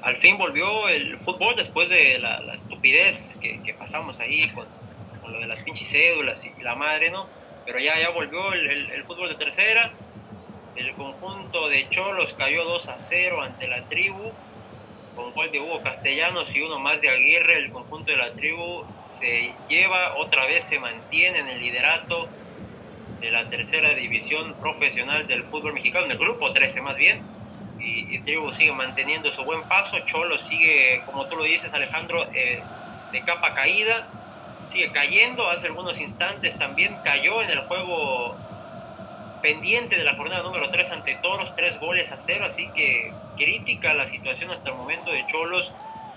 Al 0.01 0.17
fin 0.17 0.37
volvió 0.37 0.89
el 0.89 1.17
fútbol 1.17 1.55
después 1.55 1.87
de 1.87 2.19
la, 2.19 2.53
estupidez 2.53 3.39
que, 3.41 3.73
pasamos 3.73 4.19
ahí 4.19 4.49
con, 4.49 4.67
lo 5.31 5.39
de 5.39 5.47
las 5.47 5.63
pinches 5.63 5.87
cédulas 5.87 6.43
y 6.43 6.61
la 6.61 6.75
madre, 6.75 7.09
¿no? 7.09 7.27
Pero 7.65 7.79
ya, 7.79 7.97
ya 8.01 8.09
volvió 8.09 8.51
el, 8.51 9.01
fútbol 9.05 9.29
de 9.29 9.35
tercera. 9.35 9.93
El 10.75 10.93
conjunto 10.93 11.69
de 11.69 11.87
Cholos 11.87 12.33
cayó 12.33 12.65
2 12.65 12.89
a 12.89 12.99
0 12.99 13.43
ante 13.43 13.69
la 13.69 13.87
tribu, 13.87 14.33
con 15.15 15.31
cual 15.31 15.53
de 15.53 15.61
Hugo 15.61 15.81
Castellanos 15.83 16.53
y 16.53 16.63
uno 16.63 16.79
más 16.79 16.99
de 16.99 17.11
Aguirre. 17.11 17.59
El 17.59 17.71
conjunto 17.71 18.11
de 18.11 18.17
la 18.17 18.33
tribu 18.33 18.83
se 19.05 19.55
lleva, 19.69 20.17
otra 20.17 20.45
vez 20.47 20.65
se 20.65 20.81
mantiene 20.81 21.39
en 21.39 21.47
el 21.47 21.61
liderato 21.61 22.27
de 23.19 23.31
la 23.31 23.49
tercera 23.49 23.89
división 23.95 24.55
profesional 24.55 25.27
del 25.27 25.43
fútbol 25.43 25.73
mexicano, 25.73 26.05
en 26.05 26.11
el 26.11 26.17
grupo 26.17 26.51
13 26.51 26.81
más 26.81 26.95
bien, 26.95 27.21
y, 27.79 28.19
Tribu 28.19 28.51
sigue 28.53 28.73
manteniendo 28.73 29.31
su 29.31 29.43
buen 29.43 29.63
paso, 29.63 29.99
Cholo 29.99 30.37
sigue, 30.37 31.01
como 31.05 31.27
tú 31.27 31.35
lo 31.35 31.43
dices 31.43 31.73
Alejandro, 31.73 32.27
eh, 32.33 32.61
de 33.11 33.21
capa 33.23 33.53
caída, 33.53 34.09
sigue 34.67 34.91
cayendo, 34.91 35.49
hace 35.49 35.67
algunos 35.67 35.99
instantes 36.01 36.57
también 36.57 36.97
cayó 37.03 37.41
en 37.41 37.49
el 37.51 37.59
juego 37.61 38.35
pendiente 39.41 39.97
de 39.97 40.03
la 40.03 40.15
jornada 40.15 40.43
número 40.43 40.69
3 40.71 40.91
ante 40.91 41.15
Toros, 41.15 41.55
tres 41.55 41.79
goles 41.79 42.11
a 42.11 42.17
cero, 42.17 42.45
así 42.45 42.67
que 42.69 43.13
crítica 43.37 43.93
la 43.93 44.05
situación 44.05 44.51
hasta 44.51 44.69
el 44.69 44.75
momento 44.75 45.11
de 45.11 45.25
Cholos 45.27 45.73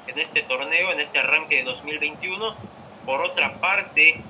en 0.07 0.19
este 0.19 0.43
torneo, 0.43 0.91
en 0.93 1.01
este 1.01 1.19
arranque 1.19 1.57
de 1.57 1.65
2021. 1.65 2.57
Por 3.05 3.23
otra 3.23 3.61
parte, 3.61 4.23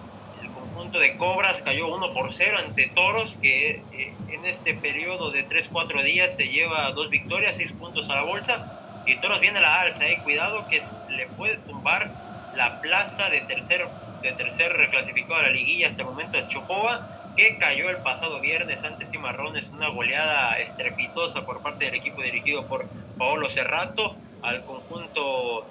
de 0.99 1.17
Cobras 1.17 1.63
cayó 1.63 1.95
1 1.95 2.13
por 2.13 2.33
0 2.33 2.59
ante 2.67 2.87
Toros, 2.89 3.39
que 3.41 3.83
eh, 3.93 4.15
en 4.29 4.45
este 4.45 4.75
periodo 4.75 5.31
de 5.31 5.49
3-4 5.49 6.03
días 6.03 6.35
se 6.35 6.49
lleva 6.49 6.91
dos 6.93 7.11
victorias, 7.11 7.57
6 7.57 7.73
puntos 7.73 8.11
a 8.11 8.17
la 8.17 8.23
bolsa. 8.23 9.03
Y 9.07 9.17
Toros 9.17 9.41
viene 9.41 9.59
a 9.59 9.63
la 9.63 9.81
alza, 9.81 10.09
eh. 10.09 10.21
cuidado 10.23 10.67
que 10.69 10.81
le 11.11 11.27
puede 11.29 11.57
tumbar 11.59 12.53
la 12.57 12.81
plaza 12.81 13.31
de 13.31 13.41
tercer, 13.43 13.89
de 14.23 14.33
tercer 14.33 14.73
reclasificado 14.73 15.37
a 15.37 15.43
la 15.43 15.51
liguilla 15.51 15.87
hasta 15.87 16.03
el 16.03 16.09
momento 16.09 16.37
de 16.37 16.49
Chojoa, 16.49 17.33
que 17.37 17.59
cayó 17.59 17.89
el 17.89 17.99
pasado 17.99 18.41
viernes 18.41 18.83
ante 18.83 19.07
Cimarrones, 19.07 19.71
una 19.71 19.89
goleada 19.89 20.59
estrepitosa 20.59 21.47
por 21.47 21.63
parte 21.63 21.87
del 21.87 21.95
equipo 21.95 22.23
dirigido 22.23 22.67
por 22.67 22.89
Paolo 23.17 23.49
Cerrato, 23.49 24.17
al 24.43 24.65
conjunto, 24.65 25.67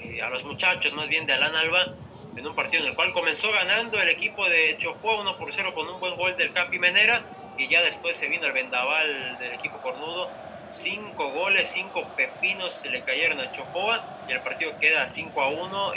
eh, 0.00 0.22
a 0.22 0.30
los 0.30 0.44
muchachos 0.44 0.92
más 0.94 1.08
bien 1.08 1.26
de 1.26 1.34
Alan 1.34 1.54
Alba 1.54 1.94
en 2.36 2.46
un 2.46 2.54
partido 2.54 2.82
en 2.82 2.90
el 2.90 2.96
cual 2.96 3.12
comenzó 3.12 3.50
ganando 3.52 4.00
el 4.00 4.08
equipo 4.08 4.48
de 4.48 4.76
Chojoa 4.78 5.20
1 5.20 5.36
por 5.36 5.52
0 5.52 5.74
con 5.74 5.88
un 5.88 6.00
buen 6.00 6.16
gol 6.16 6.36
del 6.36 6.52
Capi 6.52 6.78
Menera 6.78 7.22
y 7.56 7.68
ya 7.68 7.82
después 7.82 8.16
se 8.16 8.28
vino 8.28 8.46
el 8.46 8.52
vendaval 8.52 9.38
del 9.38 9.52
equipo 9.52 9.78
cornudo. 9.78 10.30
Cinco 10.66 11.30
goles, 11.30 11.68
cinco 11.68 12.06
pepinos 12.16 12.72
se 12.72 12.88
le 12.90 13.02
cayeron 13.02 13.38
a 13.38 13.52
Chojoa 13.52 14.24
y 14.28 14.32
el 14.32 14.40
partido 14.40 14.78
queda 14.78 15.06
5 15.06 15.40
a 15.40 15.48
1 15.48 15.92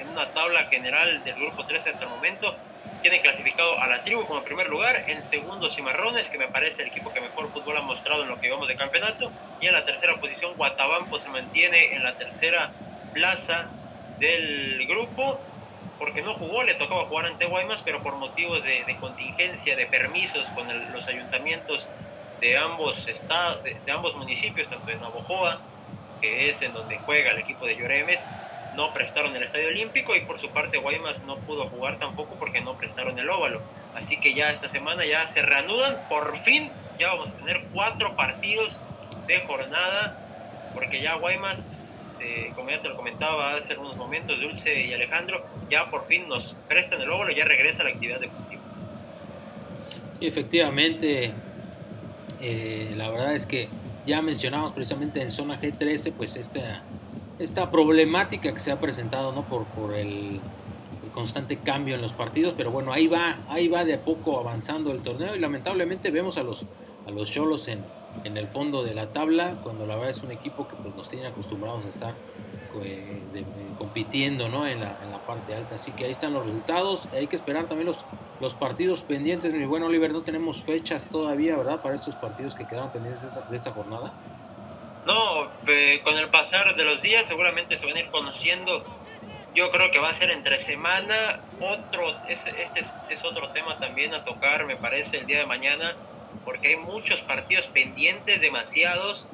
en 0.00 0.08
una 0.08 0.34
tabla 0.34 0.64
general 0.64 1.22
del 1.24 1.36
grupo 1.36 1.64
13 1.66 1.90
hasta 1.90 2.04
el 2.04 2.10
momento. 2.10 2.56
Tiene 3.00 3.20
clasificado 3.20 3.78
a 3.80 3.86
la 3.86 4.02
tribu 4.02 4.26
como 4.26 4.42
primer 4.42 4.68
lugar, 4.68 5.04
en 5.06 5.22
segundo 5.22 5.70
Cimarrones, 5.70 6.30
que 6.30 6.38
me 6.38 6.48
parece 6.48 6.82
el 6.82 6.88
equipo 6.88 7.12
que 7.12 7.20
mejor 7.20 7.48
fútbol 7.48 7.76
ha 7.76 7.82
mostrado 7.82 8.24
en 8.24 8.28
lo 8.28 8.40
que 8.40 8.48
llevamos 8.48 8.66
de 8.66 8.76
campeonato, 8.76 9.30
y 9.60 9.68
en 9.68 9.74
la 9.74 9.84
tercera 9.84 10.18
posición 10.18 10.54
Guatabampo 10.56 11.20
se 11.20 11.28
mantiene 11.28 11.94
en 11.94 12.02
la 12.02 12.18
tercera 12.18 12.72
plaza 13.14 13.68
del 14.18 14.84
grupo 14.88 15.40
porque 15.98 16.22
no 16.22 16.34
jugó, 16.34 16.62
le 16.62 16.74
tocaba 16.74 17.06
jugar 17.06 17.26
ante 17.26 17.46
Guaymas, 17.46 17.82
pero 17.82 18.02
por 18.02 18.16
motivos 18.16 18.62
de, 18.64 18.96
contingencia, 18.98 19.76
de 19.76 19.86
permisos 19.86 20.50
con 20.50 20.66
los 20.92 21.08
ayuntamientos 21.08 21.88
de 22.40 22.56
ambos, 22.56 23.08
estados, 23.08 23.62
de, 23.64 23.76
ambos 23.92 24.14
municipios, 24.16 24.68
tanto 24.68 24.86
de 24.86 24.96
Navojoa, 24.96 25.60
que 26.20 26.48
es 26.48 26.62
en 26.62 26.72
donde 26.72 26.98
juega 26.98 27.32
el 27.32 27.38
equipo 27.38 27.66
de 27.66 27.76
Lloremes, 27.76 28.30
no 28.76 28.92
prestaron 28.92 29.34
el 29.34 29.42
Estadio 29.42 29.68
Olímpico 29.68 30.14
y 30.14 30.20
por 30.20 30.38
su 30.38 30.50
parte 30.50 30.78
Guaymas 30.78 31.22
no 31.24 31.38
pudo 31.38 31.68
jugar 31.68 31.98
tampoco 31.98 32.36
porque 32.36 32.60
no 32.60 32.76
prestaron 32.76 33.18
el 33.18 33.28
óvalo. 33.28 33.60
Así 33.94 34.20
que 34.20 34.34
ya 34.34 34.50
esta 34.50 34.68
semana 34.68 35.04
ya 35.04 35.26
se 35.26 35.42
reanudan, 35.42 36.06
por 36.08 36.36
fin 36.36 36.70
ya 36.98 37.08
vamos 37.08 37.30
a 37.30 37.38
tener 37.38 37.64
cuatro 37.72 38.14
partidos 38.14 38.80
de 39.26 39.40
jornada, 39.40 40.70
porque 40.74 41.00
ya 41.00 41.14
Guaymas 41.14 41.98
eh, 42.20 42.52
como 42.54 42.70
ya 42.70 42.82
te 42.82 42.88
lo 42.88 42.96
comentaba 42.96 43.54
hace 43.54 43.76
unos 43.76 43.96
momentos, 43.96 44.40
Dulce 44.40 44.86
y 44.86 44.92
Alejandro, 44.92 45.44
ya 45.70 45.90
por 45.90 46.04
fin 46.04 46.28
nos 46.28 46.56
prestan 46.68 47.00
el 47.00 47.10
óvulo, 47.10 47.32
ya 47.32 47.44
regresa 47.44 47.84
la 47.84 47.90
actividad 47.90 48.20
deportiva. 48.20 48.62
Efectivamente, 50.20 51.32
eh, 52.40 52.92
la 52.96 53.10
verdad 53.10 53.34
es 53.34 53.46
que 53.46 53.68
ya 54.06 54.22
mencionamos 54.22 54.72
precisamente 54.72 55.22
en 55.22 55.30
zona 55.30 55.60
G13, 55.60 56.12
pues 56.12 56.36
esta, 56.36 56.82
esta 57.38 57.70
problemática 57.70 58.52
que 58.52 58.60
se 58.60 58.72
ha 58.72 58.80
presentado 58.80 59.32
¿no? 59.32 59.46
por, 59.46 59.64
por 59.66 59.94
el, 59.94 60.40
constante 61.18 61.56
cambio 61.56 61.96
en 61.96 62.02
los 62.02 62.12
partidos, 62.12 62.54
pero 62.56 62.70
bueno, 62.70 62.92
ahí 62.92 63.08
va, 63.08 63.38
ahí 63.48 63.66
va 63.66 63.84
de 63.84 63.94
a 63.94 64.04
poco 64.04 64.38
avanzando 64.38 64.92
el 64.92 65.00
torneo 65.00 65.34
y 65.34 65.40
lamentablemente 65.40 66.12
vemos 66.12 66.38
a 66.38 66.44
los, 66.44 66.64
a 67.06 67.10
los 67.10 67.28
Cholos 67.28 67.66
en, 67.66 67.84
en 68.24 68.36
el 68.36 68.48
fondo 68.48 68.82
de 68.82 68.94
la 68.94 69.12
tabla, 69.12 69.56
cuando 69.62 69.86
la 69.86 69.94
verdad 69.96 70.10
es 70.10 70.22
un 70.22 70.32
equipo 70.32 70.66
que 70.68 70.76
pues, 70.76 70.94
nos 70.94 71.08
tiene 71.08 71.26
acostumbrados 71.26 71.84
a 71.84 71.88
estar 71.88 72.14
eh, 72.84 73.22
compitiendo 73.78 74.48
¿no? 74.48 74.66
en, 74.66 74.80
la, 74.80 74.98
en, 75.02 75.10
la, 75.10 75.18
parte 75.24 75.54
alta. 75.54 75.76
Así 75.76 75.92
que 75.92 76.04
ahí 76.04 76.10
están 76.10 76.32
los 76.32 76.44
resultados. 76.44 77.08
Hay 77.12 77.26
que 77.26 77.36
esperar 77.36 77.66
también 77.66 77.86
los, 77.86 78.04
los 78.40 78.54
partidos 78.54 79.02
pendientes. 79.02 79.52
Mi 79.54 79.64
buen 79.64 79.82
Oliver, 79.82 80.12
no 80.12 80.22
tenemos 80.22 80.62
fechas 80.62 81.08
todavía, 81.10 81.56
¿verdad? 81.56 81.80
Para 81.80 81.94
estos 81.94 82.14
partidos 82.16 82.54
que 82.54 82.66
quedaron 82.66 82.90
pendientes 82.90 83.22
de, 83.22 83.56
esta 83.56 83.72
jornada. 83.72 84.12
No, 85.06 85.48
con 86.04 86.18
el 86.18 86.28
pasar 86.28 86.76
de 86.76 86.84
los 86.84 87.00
días 87.00 87.26
seguramente 87.26 87.76
se 87.76 87.86
van 87.86 87.96
a 87.96 88.00
ir 88.00 88.10
conociendo. 88.10 88.84
yo 89.54 89.70
creo 89.70 89.90
que 89.90 90.00
va 90.00 90.10
a 90.10 90.14
ser 90.14 90.30
entre 90.30 90.58
semana. 90.58 91.40
Otro, 91.60 92.16
este 92.28 92.50
es, 92.80 93.02
es 93.08 93.24
otro 93.24 93.50
tema 93.50 93.78
también 93.78 94.14
a 94.14 94.24
tocar, 94.24 94.66
me 94.66 94.76
parece, 94.76 95.18
el 95.18 95.26
día 95.26 95.38
de 95.38 95.46
mañana, 95.46 95.94
porque 96.48 96.68
hay 96.68 96.76
muchos 96.76 97.20
partidos 97.20 97.66
pendientes, 97.66 98.40
demasiados. 98.40 99.28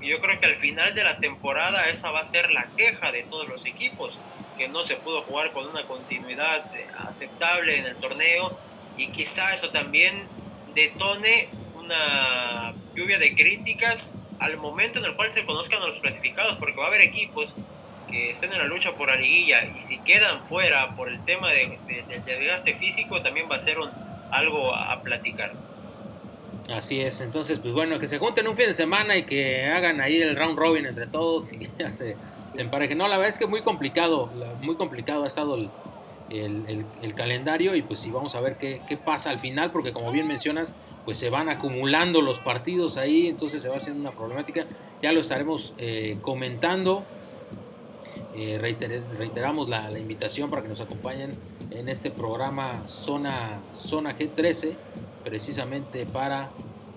Y 0.00 0.10
yo 0.10 0.20
creo 0.20 0.38
que 0.38 0.46
al 0.46 0.54
final 0.54 0.94
de 0.94 1.02
la 1.02 1.18
temporada 1.18 1.88
esa 1.88 2.12
va 2.12 2.20
a 2.20 2.24
ser 2.24 2.52
la 2.52 2.68
queja 2.76 3.10
de 3.10 3.24
todos 3.24 3.48
los 3.48 3.66
equipos, 3.66 4.20
que 4.56 4.68
no 4.68 4.84
se 4.84 4.94
pudo 4.94 5.22
jugar 5.22 5.50
con 5.50 5.66
una 5.66 5.88
continuidad 5.88 6.70
aceptable 6.98 7.78
en 7.78 7.86
el 7.86 7.96
torneo 7.96 8.56
y 8.96 9.08
quizá 9.08 9.52
eso 9.52 9.70
también 9.70 10.28
detone 10.72 11.48
una 11.74 12.74
lluvia 12.94 13.18
de 13.18 13.34
críticas 13.34 14.14
al 14.38 14.56
momento 14.56 15.00
en 15.00 15.06
el 15.06 15.16
cual 15.16 15.32
se 15.32 15.44
conozcan 15.44 15.82
a 15.82 15.88
los 15.88 15.98
clasificados, 15.98 16.58
porque 16.58 16.76
va 16.76 16.84
a 16.84 16.88
haber 16.88 17.00
equipos 17.00 17.56
que 18.08 18.30
estén 18.30 18.52
en 18.52 18.58
la 18.58 18.66
lucha 18.66 18.94
por 18.94 19.08
la 19.08 19.16
liguilla 19.16 19.64
y 19.76 19.82
si 19.82 19.98
quedan 19.98 20.44
fuera 20.44 20.94
por 20.94 21.08
el 21.08 21.24
tema 21.24 21.50
de, 21.50 21.76
del 22.06 22.24
desgaste 22.24 22.76
físico, 22.76 23.20
también 23.20 23.48
va 23.50 23.56
a 23.56 23.58
ser 23.58 23.78
algo 24.30 24.72
a, 24.72 25.02
platicar. 25.02 25.71
Así 26.72 27.00
es, 27.00 27.20
entonces, 27.20 27.60
pues 27.60 27.74
bueno, 27.74 27.98
que 27.98 28.06
se 28.06 28.18
junten 28.18 28.48
un 28.48 28.56
fin 28.56 28.66
de 28.66 28.74
semana 28.74 29.16
y 29.16 29.24
que 29.24 29.66
hagan 29.66 30.00
ahí 30.00 30.20
el 30.20 30.34
round 30.36 30.58
robin 30.58 30.86
entre 30.86 31.06
todos 31.06 31.52
y 31.52 31.68
ya 31.78 31.92
se, 31.92 32.16
emparejen. 32.56 32.98
No, 32.98 33.08
la 33.08 33.16
verdad 33.16 33.28
es 33.28 33.38
que 33.38 33.46
muy 33.46 33.62
complicado, 33.62 34.30
muy 34.62 34.76
complicado 34.76 35.24
ha 35.24 35.26
estado 35.26 35.56
el, 36.30 36.84
calendario 37.14 37.74
y 37.74 37.82
pues 37.82 38.00
sí, 38.00 38.10
vamos 38.10 38.34
a 38.34 38.40
ver 38.40 38.56
qué, 38.56 38.80
qué, 38.88 38.96
pasa 38.96 39.30
al 39.30 39.38
final, 39.38 39.70
porque 39.70 39.92
como 39.92 40.10
bien 40.12 40.26
mencionas, 40.26 40.72
pues 41.04 41.18
se 41.18 41.30
van 41.30 41.48
acumulando 41.48 42.22
los 42.22 42.38
partidos 42.38 42.96
ahí, 42.96 43.26
entonces 43.26 43.62
se 43.62 43.68
va 43.68 43.76
haciendo 43.76 44.00
una 44.00 44.12
problemática. 44.16 44.66
Ya 45.02 45.12
lo 45.12 45.20
estaremos 45.20 45.74
eh, 45.78 46.18
comentando. 46.22 47.04
Eh, 48.34 48.58
reiteramos 48.58 49.68
la, 49.68 49.90
la, 49.90 49.98
invitación 49.98 50.48
para 50.48 50.62
que 50.62 50.68
nos 50.68 50.80
acompañen 50.80 51.36
en 51.70 51.90
este 51.90 52.10
programa 52.10 52.82
Zona, 52.86 53.60
Zona 53.74 54.16
G13, 54.16 54.74
precisamente 55.24 56.06
para 56.06 56.50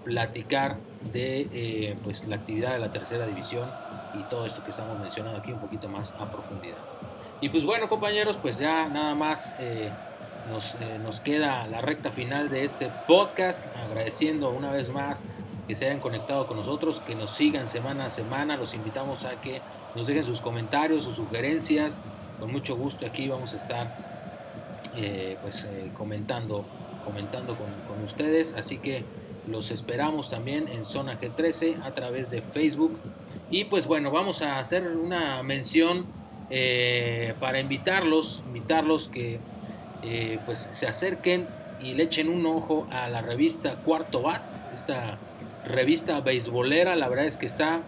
platicar 0.06 0.78
de 1.12 1.50
eh, 1.52 1.98
pues, 2.04 2.28
la 2.28 2.38
actividad 2.38 2.74
de 2.74 2.80
la 2.80 2.92
tercera 2.92 3.26
división 3.26 3.70
y 4.18 4.24
todo 4.30 4.46
esto 4.46 4.64
que 4.64 4.70
estamos 4.70 4.98
mencionando 5.00 5.40
aquí 5.40 5.52
un 5.52 5.60
poquito 5.60 5.90
más 5.90 6.14
a 6.14 6.32
profundidad. 6.32 6.78
Y 7.42 7.50
pues 7.50 7.66
bueno 7.66 7.90
compañeros, 7.90 8.38
pues 8.42 8.58
ya 8.58 8.88
nada 8.88 9.14
más 9.14 9.56
eh, 9.60 9.92
nos, 10.50 10.76
eh, 10.76 11.00
nos, 11.04 11.20
queda 11.20 11.68
la 11.68 11.82
recta 11.82 12.12
final 12.12 12.50
de 12.50 12.64
este 12.64 12.90
podcast, 13.08 13.68
agradeciendo 13.76 14.52
una 14.52 14.72
vez 14.72 14.90
más 14.90 15.26
que 15.68 15.76
se 15.76 15.86
hayan 15.88 16.00
conectado 16.00 16.48
con 16.48 16.58
nosotros, 16.58 17.02
que 17.02 17.16
nos 17.16 17.32
sigan 17.32 17.68
semana 17.68 18.06
a 18.06 18.10
semana, 18.12 18.56
los 18.56 18.74
invitamos 18.74 19.26
a 19.26 19.42
que 19.42 19.62
nos 19.96 20.08
dejen 20.08 20.24
sus 20.24 20.40
comentarios, 20.40 21.04
sus 21.04 21.16
sugerencias, 21.16 22.00
con 22.40 22.52
mucho 22.52 22.76
gusto 22.78 23.06
aquí 23.06 23.28
vamos 23.28 23.54
a 23.54 23.58
estar 23.58 24.16
pues 25.42 25.68
comentando, 25.98 26.66
comentando 27.06 27.56
con, 27.56 27.68
con 27.88 28.04
ustedes, 28.04 28.54
así 28.56 28.78
que 28.78 29.06
los 29.48 29.72
esperamos 29.72 30.30
también 30.30 30.68
en 30.68 30.86
Zona 30.86 31.20
G13 31.20 31.84
a 31.84 31.94
través 31.94 32.30
de 32.30 32.42
Facebook. 32.42 33.00
Y 33.50 33.66
pues 33.66 33.88
bueno, 33.88 34.12
vamos 34.12 34.42
a 34.42 34.58
hacer 34.58 34.88
una 34.88 35.44
mención 35.44 36.08
eh, 36.50 37.34
para 37.40 37.60
invitarlos, 37.60 38.44
invitarlos 38.48 39.08
que 39.08 39.40
eh, 40.04 40.40
pues 40.46 40.70
se 40.72 40.88
acerquen 40.88 41.48
y 41.82 41.94
le 41.94 42.04
echen 42.04 42.30
un 42.30 42.46
ojo 42.46 42.88
a 42.92 43.08
la 43.10 43.22
revista 43.22 43.78
Cuarto 43.78 44.22
Bat, 44.22 44.44
esta 44.74 45.18
revista 45.66 46.22
beisbolera, 46.22 46.96
la 46.96 47.10
verdad 47.10 47.26
es 47.26 47.38
que 47.38 47.46
está 47.46 47.82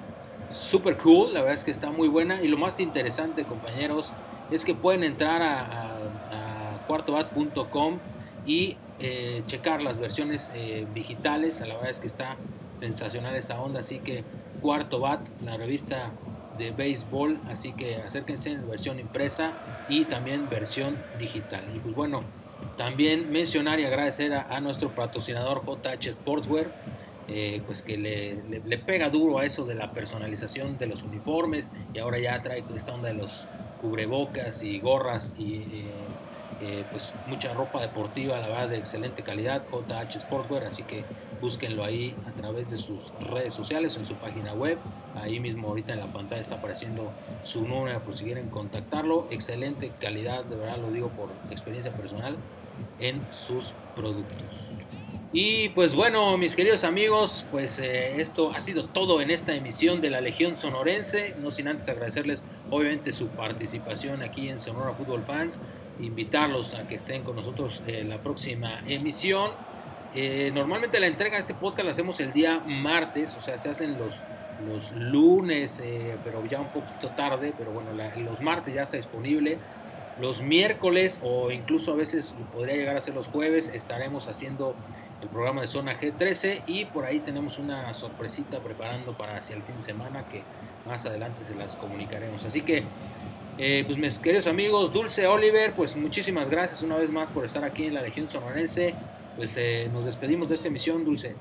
super 0.50 0.98
cool, 0.98 1.34
la 1.34 1.42
verdad 1.42 1.56
es 1.56 1.64
que 1.64 1.72
está 1.72 1.92
muy 1.92 2.08
buena. 2.08 2.42
Y 2.42 2.48
lo 2.48 2.58
más 2.58 2.80
interesante 2.80 3.44
compañeros 3.44 4.12
es 4.52 4.66
que 4.66 4.74
pueden 4.74 5.04
entrar 5.04 5.42
a, 5.42 5.62
a, 5.62 6.88
cuartobat.com 6.88 8.00
y 8.48 8.78
eh, 9.00 9.44
checar 9.46 9.84
las 9.84 10.00
versiones 10.00 10.52
digitales, 10.96 11.60
la 11.62 11.76
verdad 11.76 11.92
es 11.92 12.00
que 12.00 12.08
está 12.08 12.38
sensacional 12.74 13.36
esa 13.36 13.62
onda, 13.62 13.82
así 13.82 14.00
que 14.00 14.24
Cuarto 14.62 15.00
Bat, 15.00 15.22
la 15.44 15.58
revista 15.58 16.12
de 16.58 16.72
béisbol, 16.72 17.40
así 17.48 17.74
que 17.74 17.98
acérquense 17.98 18.52
en 18.52 18.68
versión 18.68 19.00
impresa 19.00 19.54
y 19.90 20.06
también 20.06 20.50
versión 20.50 20.98
digital. 21.20 21.64
Y 21.76 21.80
pues 21.80 21.94
bueno, 21.94 22.24
también 22.76 23.32
mencionar 23.32 23.80
y 23.80 23.86
agradecer 23.86 24.34
a, 24.34 24.60
nuestro 24.60 24.90
patrocinador 24.90 25.64
JH 25.66 26.16
Sportswear, 26.16 26.72
eh, 27.28 27.62
pues 27.66 27.84
que 27.84 27.98
le, 27.98 28.78
pega 28.80 29.10
duro 29.10 29.40
a 29.40 29.46
eso 29.46 29.66
de 29.66 29.76
la 29.76 29.92
personalización 29.92 30.78
de 30.78 30.88
los 30.88 31.04
uniformes. 31.04 31.72
Y 31.94 32.00
ahora 32.00 32.20
ya 32.20 32.42
trae 32.42 32.64
esta 32.76 32.94
onda 32.94 33.10
de 33.10 33.16
los 33.16 33.48
cubrebocas 33.82 34.64
y 34.64 34.80
gorras 34.80 35.36
y 35.38 35.86
eh, 36.62 36.86
pues 36.92 37.14
mucha 37.28 37.54
ropa 37.54 37.82
deportiva, 37.82 38.40
la 38.40 38.48
verdad 38.48 38.70
de 38.70 38.78
excelente 38.78 39.24
calidad, 39.24 39.64
JH 39.72 40.20
Sportswear, 40.22 40.64
así 40.66 40.84
que 40.84 41.04
búsquenlo 41.42 41.84
ahí 41.84 42.16
a 42.28 42.32
través 42.32 42.70
de 42.72 42.78
sus 42.78 43.12
redes 43.20 43.54
sociales, 43.54 43.96
en 43.98 44.06
su 44.06 44.16
página 44.16 44.54
web, 44.54 44.78
ahí 45.16 45.40
mismo 45.40 45.68
ahorita 45.68 45.94
en 45.94 46.00
la 46.00 46.08
pantalla 46.08 46.42
está 46.42 46.56
apareciendo 46.56 47.12
su 47.44 47.68
número 47.68 48.00
por 48.02 48.16
si 48.16 48.24
quieren 48.24 48.50
contactarlo, 48.50 49.28
excelente 49.30 49.92
calidad, 50.00 50.46
de 50.46 50.56
verdad 50.56 50.78
lo 50.78 50.92
digo 50.92 51.10
por 51.10 51.30
experiencia 51.52 51.92
personal, 51.94 52.38
en 53.00 53.26
sus 53.32 53.74
productos. 53.96 54.48
Y 55.40 55.70
pues 55.70 55.94
bueno, 55.94 56.36
mis 56.36 56.56
queridos 56.56 56.84
amigos, 56.84 57.46
pues 57.52 57.78
eh, 57.78 58.20
esto 58.20 58.52
ha 58.56 58.60
sido 58.60 58.86
todo 58.86 59.22
en 59.22 59.30
esta 59.30 59.54
emisión 59.54 60.02
de 60.02 60.10
la 60.10 60.20
Legión 60.20 60.58
Sonorense. 60.58 61.36
No 61.40 61.52
sin 61.52 61.68
antes 61.68 61.88
agradecerles 61.90 62.44
obviamente 62.72 63.12
su 63.12 63.28
participación 63.28 64.24
aquí 64.24 64.50
en 64.50 64.58
Sonora 64.58 64.96
Fútbol 64.96 65.22
Fans, 65.22 65.60
invitarlos 66.00 66.74
a 66.74 66.88
que 66.88 66.96
estén 66.96 67.22
con 67.22 67.36
nosotros 67.36 67.84
en 67.86 68.10
la 68.10 68.18
próxima 68.24 68.82
emisión. 68.88 69.52
Eh, 70.16 70.50
normalmente 70.56 71.00
la 71.00 71.06
entrega 71.06 71.36
de 71.36 71.42
este 71.42 71.54
podcast 71.54 71.86
la 71.86 71.92
hacemos 71.92 72.20
el 72.20 72.34
día 72.34 72.60
martes, 72.66 73.36
o 73.38 73.42
sea, 73.42 73.60
se 73.60 73.70
hacen 73.70 73.96
los, 74.00 74.24
los 74.68 74.92
lunes, 74.94 75.80
eh, 75.86 76.18
pero 76.24 76.44
ya 76.48 76.62
un 76.62 76.72
poquito 76.72 77.10
tarde, 77.10 77.54
pero 77.56 77.70
bueno, 77.70 77.92
los 78.24 78.42
martes 78.42 78.74
ya 78.74 78.82
está 78.82 78.98
disponible. 78.98 79.60
Los 80.20 80.42
miércoles 80.42 81.20
o 81.22 81.52
incluso 81.52 81.94
a 81.94 81.96
veces 81.96 82.34
podría 82.54 82.76
llegar 82.76 82.98
a 82.98 83.02
ser 83.02 83.14
los 83.14 83.28
jueves 83.28 83.70
estaremos 83.74 84.28
haciendo 84.28 84.74
el 85.22 85.30
programa 85.30 85.62
de 85.62 85.68
Zona 85.68 86.00
G13 86.00 86.64
y 86.66 86.86
por 86.86 87.06
ahí 87.06 87.20
tenemos 87.20 87.60
una 87.60 87.94
sorpresita 87.94 88.60
preparando 88.60 89.16
para 89.16 89.38
hacia 89.38 89.56
el 89.56 89.64
fin 89.64 89.78
de 89.78 89.84
semana 89.84 90.28
que 90.28 90.42
más 90.88 91.06
adelante 91.06 91.44
se 91.44 91.54
las 91.54 91.76
comunicaremos. 91.76 92.46
Así 92.46 92.62
que, 92.62 92.84
eh, 93.58 93.84
pues 93.86 93.98
mis 93.98 94.18
queridos 94.18 94.48
amigos, 94.48 94.92
Dulce 94.92 95.28
Oliver, 95.28 95.74
pues 95.74 95.96
muchísimas 95.96 96.50
gracias 96.50 96.82
una 96.82 96.96
vez 96.96 97.10
más 97.10 97.30
por 97.30 97.46
estar 97.46 97.64
aquí 97.64 97.86
en 97.86 97.94
la 97.94 98.02
Legión 98.02 98.28
Sonorense. 98.28 98.96
Pues 99.36 99.56
eh, 99.58 99.90
nos 99.94 100.06
despedimos 100.06 100.50
de 100.50 100.56
esta 100.56 100.68
emisión, 100.68 101.06
Dulce. 101.06 101.36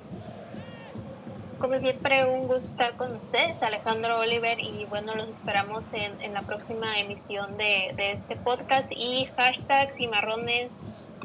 Como 1.58 1.78
siempre, 1.78 2.26
un 2.26 2.48
gusto 2.48 2.68
estar 2.68 2.96
con 2.96 3.14
ustedes, 3.14 3.62
Alejandro 3.62 4.18
Oliver, 4.18 4.60
y 4.60 4.84
bueno, 4.84 5.14
los 5.14 5.28
esperamos 5.28 5.90
en, 5.94 6.20
en 6.20 6.34
la 6.34 6.42
próxima 6.42 7.00
emisión 7.00 7.56
de, 7.56 7.94
de, 7.96 8.12
este 8.12 8.36
podcast 8.36 8.92
y 8.94 9.24
hashtag 9.24 9.90
cimarrones, 9.90 10.72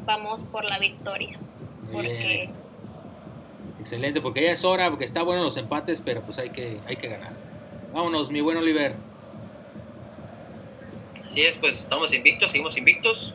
vamos 0.03 0.45
por 0.45 0.69
la 0.69 0.79
victoria. 0.79 1.37
Porque... 1.91 2.49
Excelente, 3.81 4.21
porque 4.21 4.43
ya 4.43 4.51
es 4.51 4.63
hora, 4.63 4.89
porque 4.89 5.03
está 5.03 5.23
bueno 5.23 5.43
los 5.43 5.57
empates, 5.57 6.01
pero 6.01 6.21
pues 6.21 6.37
hay 6.39 6.51
que, 6.51 6.79
hay 6.87 6.95
que 6.95 7.09
ganar. 7.09 7.33
Vámonos, 7.93 8.31
mi 8.31 8.39
buen 8.39 8.57
Oliver. 8.57 8.95
Así 11.27 11.41
es, 11.41 11.57
pues 11.57 11.79
estamos 11.79 12.13
invictos, 12.13 12.51
seguimos 12.51 12.77
invictos. 12.77 13.33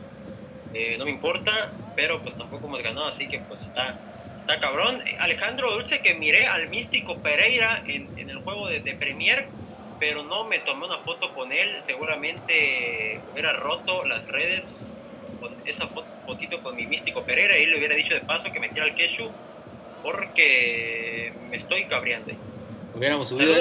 Eh, 0.73 0.95
no 0.97 1.05
me 1.05 1.11
importa, 1.11 1.51
pero 1.95 2.23
pues 2.23 2.35
tampoco 2.35 2.65
hemos 2.67 2.81
ganado, 2.81 3.07
así 3.07 3.27
que 3.27 3.39
pues 3.39 3.63
está 3.63 3.99
Está 4.37 4.59
cabrón. 4.59 5.01
Alejandro 5.19 5.71
Dulce, 5.73 6.01
que 6.01 6.15
miré 6.15 6.47
al 6.47 6.69
místico 6.69 7.17
Pereira 7.17 7.83
en, 7.87 8.07
el 8.17 8.37
juego 8.37 8.67
de, 8.67 8.79
Premier, 8.95 9.47
pero 9.99 10.23
no 10.23 10.45
me 10.45 10.59
tomé 10.59 10.85
una 10.85 10.99
foto 10.99 11.33
con 11.33 11.51
él. 11.51 11.75
Seguramente 11.81 13.19
hubiera 13.33 13.53
roto 13.53 14.05
las 14.05 14.27
redes 14.27 14.97
con 15.41 15.53
esa 15.65 15.87
fotito 15.87 16.63
con 16.63 16.75
mi 16.75 16.87
místico 16.87 17.23
Pereira 17.23 17.57
y 17.57 17.65
le 17.65 17.77
hubiera 17.77 17.95
dicho 17.95 18.13
de 18.13 18.21
paso 18.21 18.51
que 18.51 18.59
metiera 18.59 18.85
al 18.85 18.95
Keshu 18.95 19.29
porque 20.03 21.33
me 21.49 21.57
estoy 21.57 21.85
cabreando. 21.85 22.31
Hubiéramos 22.95 23.29
subido, 23.29 23.55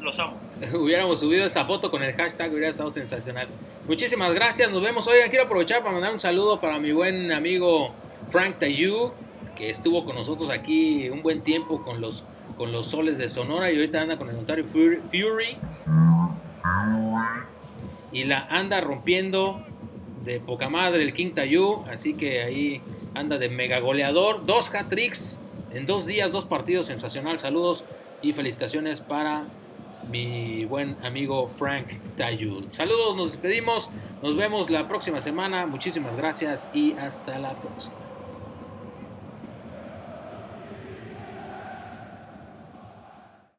los 0.00 0.18
amo. 0.18 0.40
hubiéramos 0.74 1.20
subido 1.20 1.44
esa 1.44 1.66
foto 1.66 1.90
con 1.90 2.02
el 2.02 2.14
hashtag, 2.14 2.50
hubiera 2.50 2.68
estado 2.68 2.90
sensacional. 2.90 3.48
Muchísimas 3.86 4.32
gracias, 4.32 4.70
nos 4.70 4.82
vemos. 4.82 5.06
Oigan, 5.06 5.28
quiero 5.28 5.44
aprovechar 5.44 5.80
para 5.80 5.92
mandar 5.92 6.12
un 6.12 6.20
saludo 6.20 6.60
para 6.60 6.78
mi 6.78 6.92
buen 6.92 7.32
amigo 7.32 7.92
Frank 8.30 8.58
Tayu, 8.58 9.12
que 9.56 9.70
estuvo 9.70 10.04
con 10.04 10.14
nosotros 10.14 10.50
aquí 10.50 11.08
un 11.10 11.22
buen 11.22 11.42
tiempo 11.42 11.82
con 11.82 12.00
los, 12.00 12.24
con 12.56 12.70
los 12.70 12.86
soles 12.86 13.18
de 13.18 13.28
Sonora 13.28 13.72
y 13.72 13.76
ahorita 13.76 14.02
anda 14.02 14.16
con 14.16 14.28
el 14.28 14.36
notario 14.36 14.64
Fury. 14.66 15.56
Y 18.12 18.24
la 18.24 18.46
anda 18.48 18.80
rompiendo 18.80 19.64
de 20.24 20.38
poca 20.38 20.68
madre 20.68 21.02
el 21.02 21.12
King 21.12 21.32
Tayu, 21.34 21.84
así 21.90 22.14
que 22.14 22.42
ahí 22.42 22.80
anda 23.14 23.38
de 23.38 23.48
mega 23.48 23.80
goleador. 23.80 24.46
Dos 24.46 24.72
hat-tricks 24.72 25.40
en 25.72 25.86
dos 25.86 26.06
días, 26.06 26.30
dos 26.30 26.44
partidos, 26.44 26.86
sensacional. 26.86 27.38
Saludos 27.38 27.84
y 28.22 28.32
felicitaciones 28.32 29.00
para 29.00 29.46
mi 30.10 30.64
buen 30.64 30.96
amigo 31.02 31.50
Frank 31.58 31.88
Tayud. 32.16 32.64
Saludos, 32.70 33.16
nos 33.16 33.32
despedimos, 33.32 33.90
nos 34.22 34.36
vemos 34.36 34.70
la 34.70 34.86
próxima 34.86 35.20
semana, 35.20 35.66
muchísimas 35.66 36.16
gracias 36.16 36.70
y 36.72 36.92
hasta 36.92 37.38
la 37.38 37.54
próxima. 37.54 38.05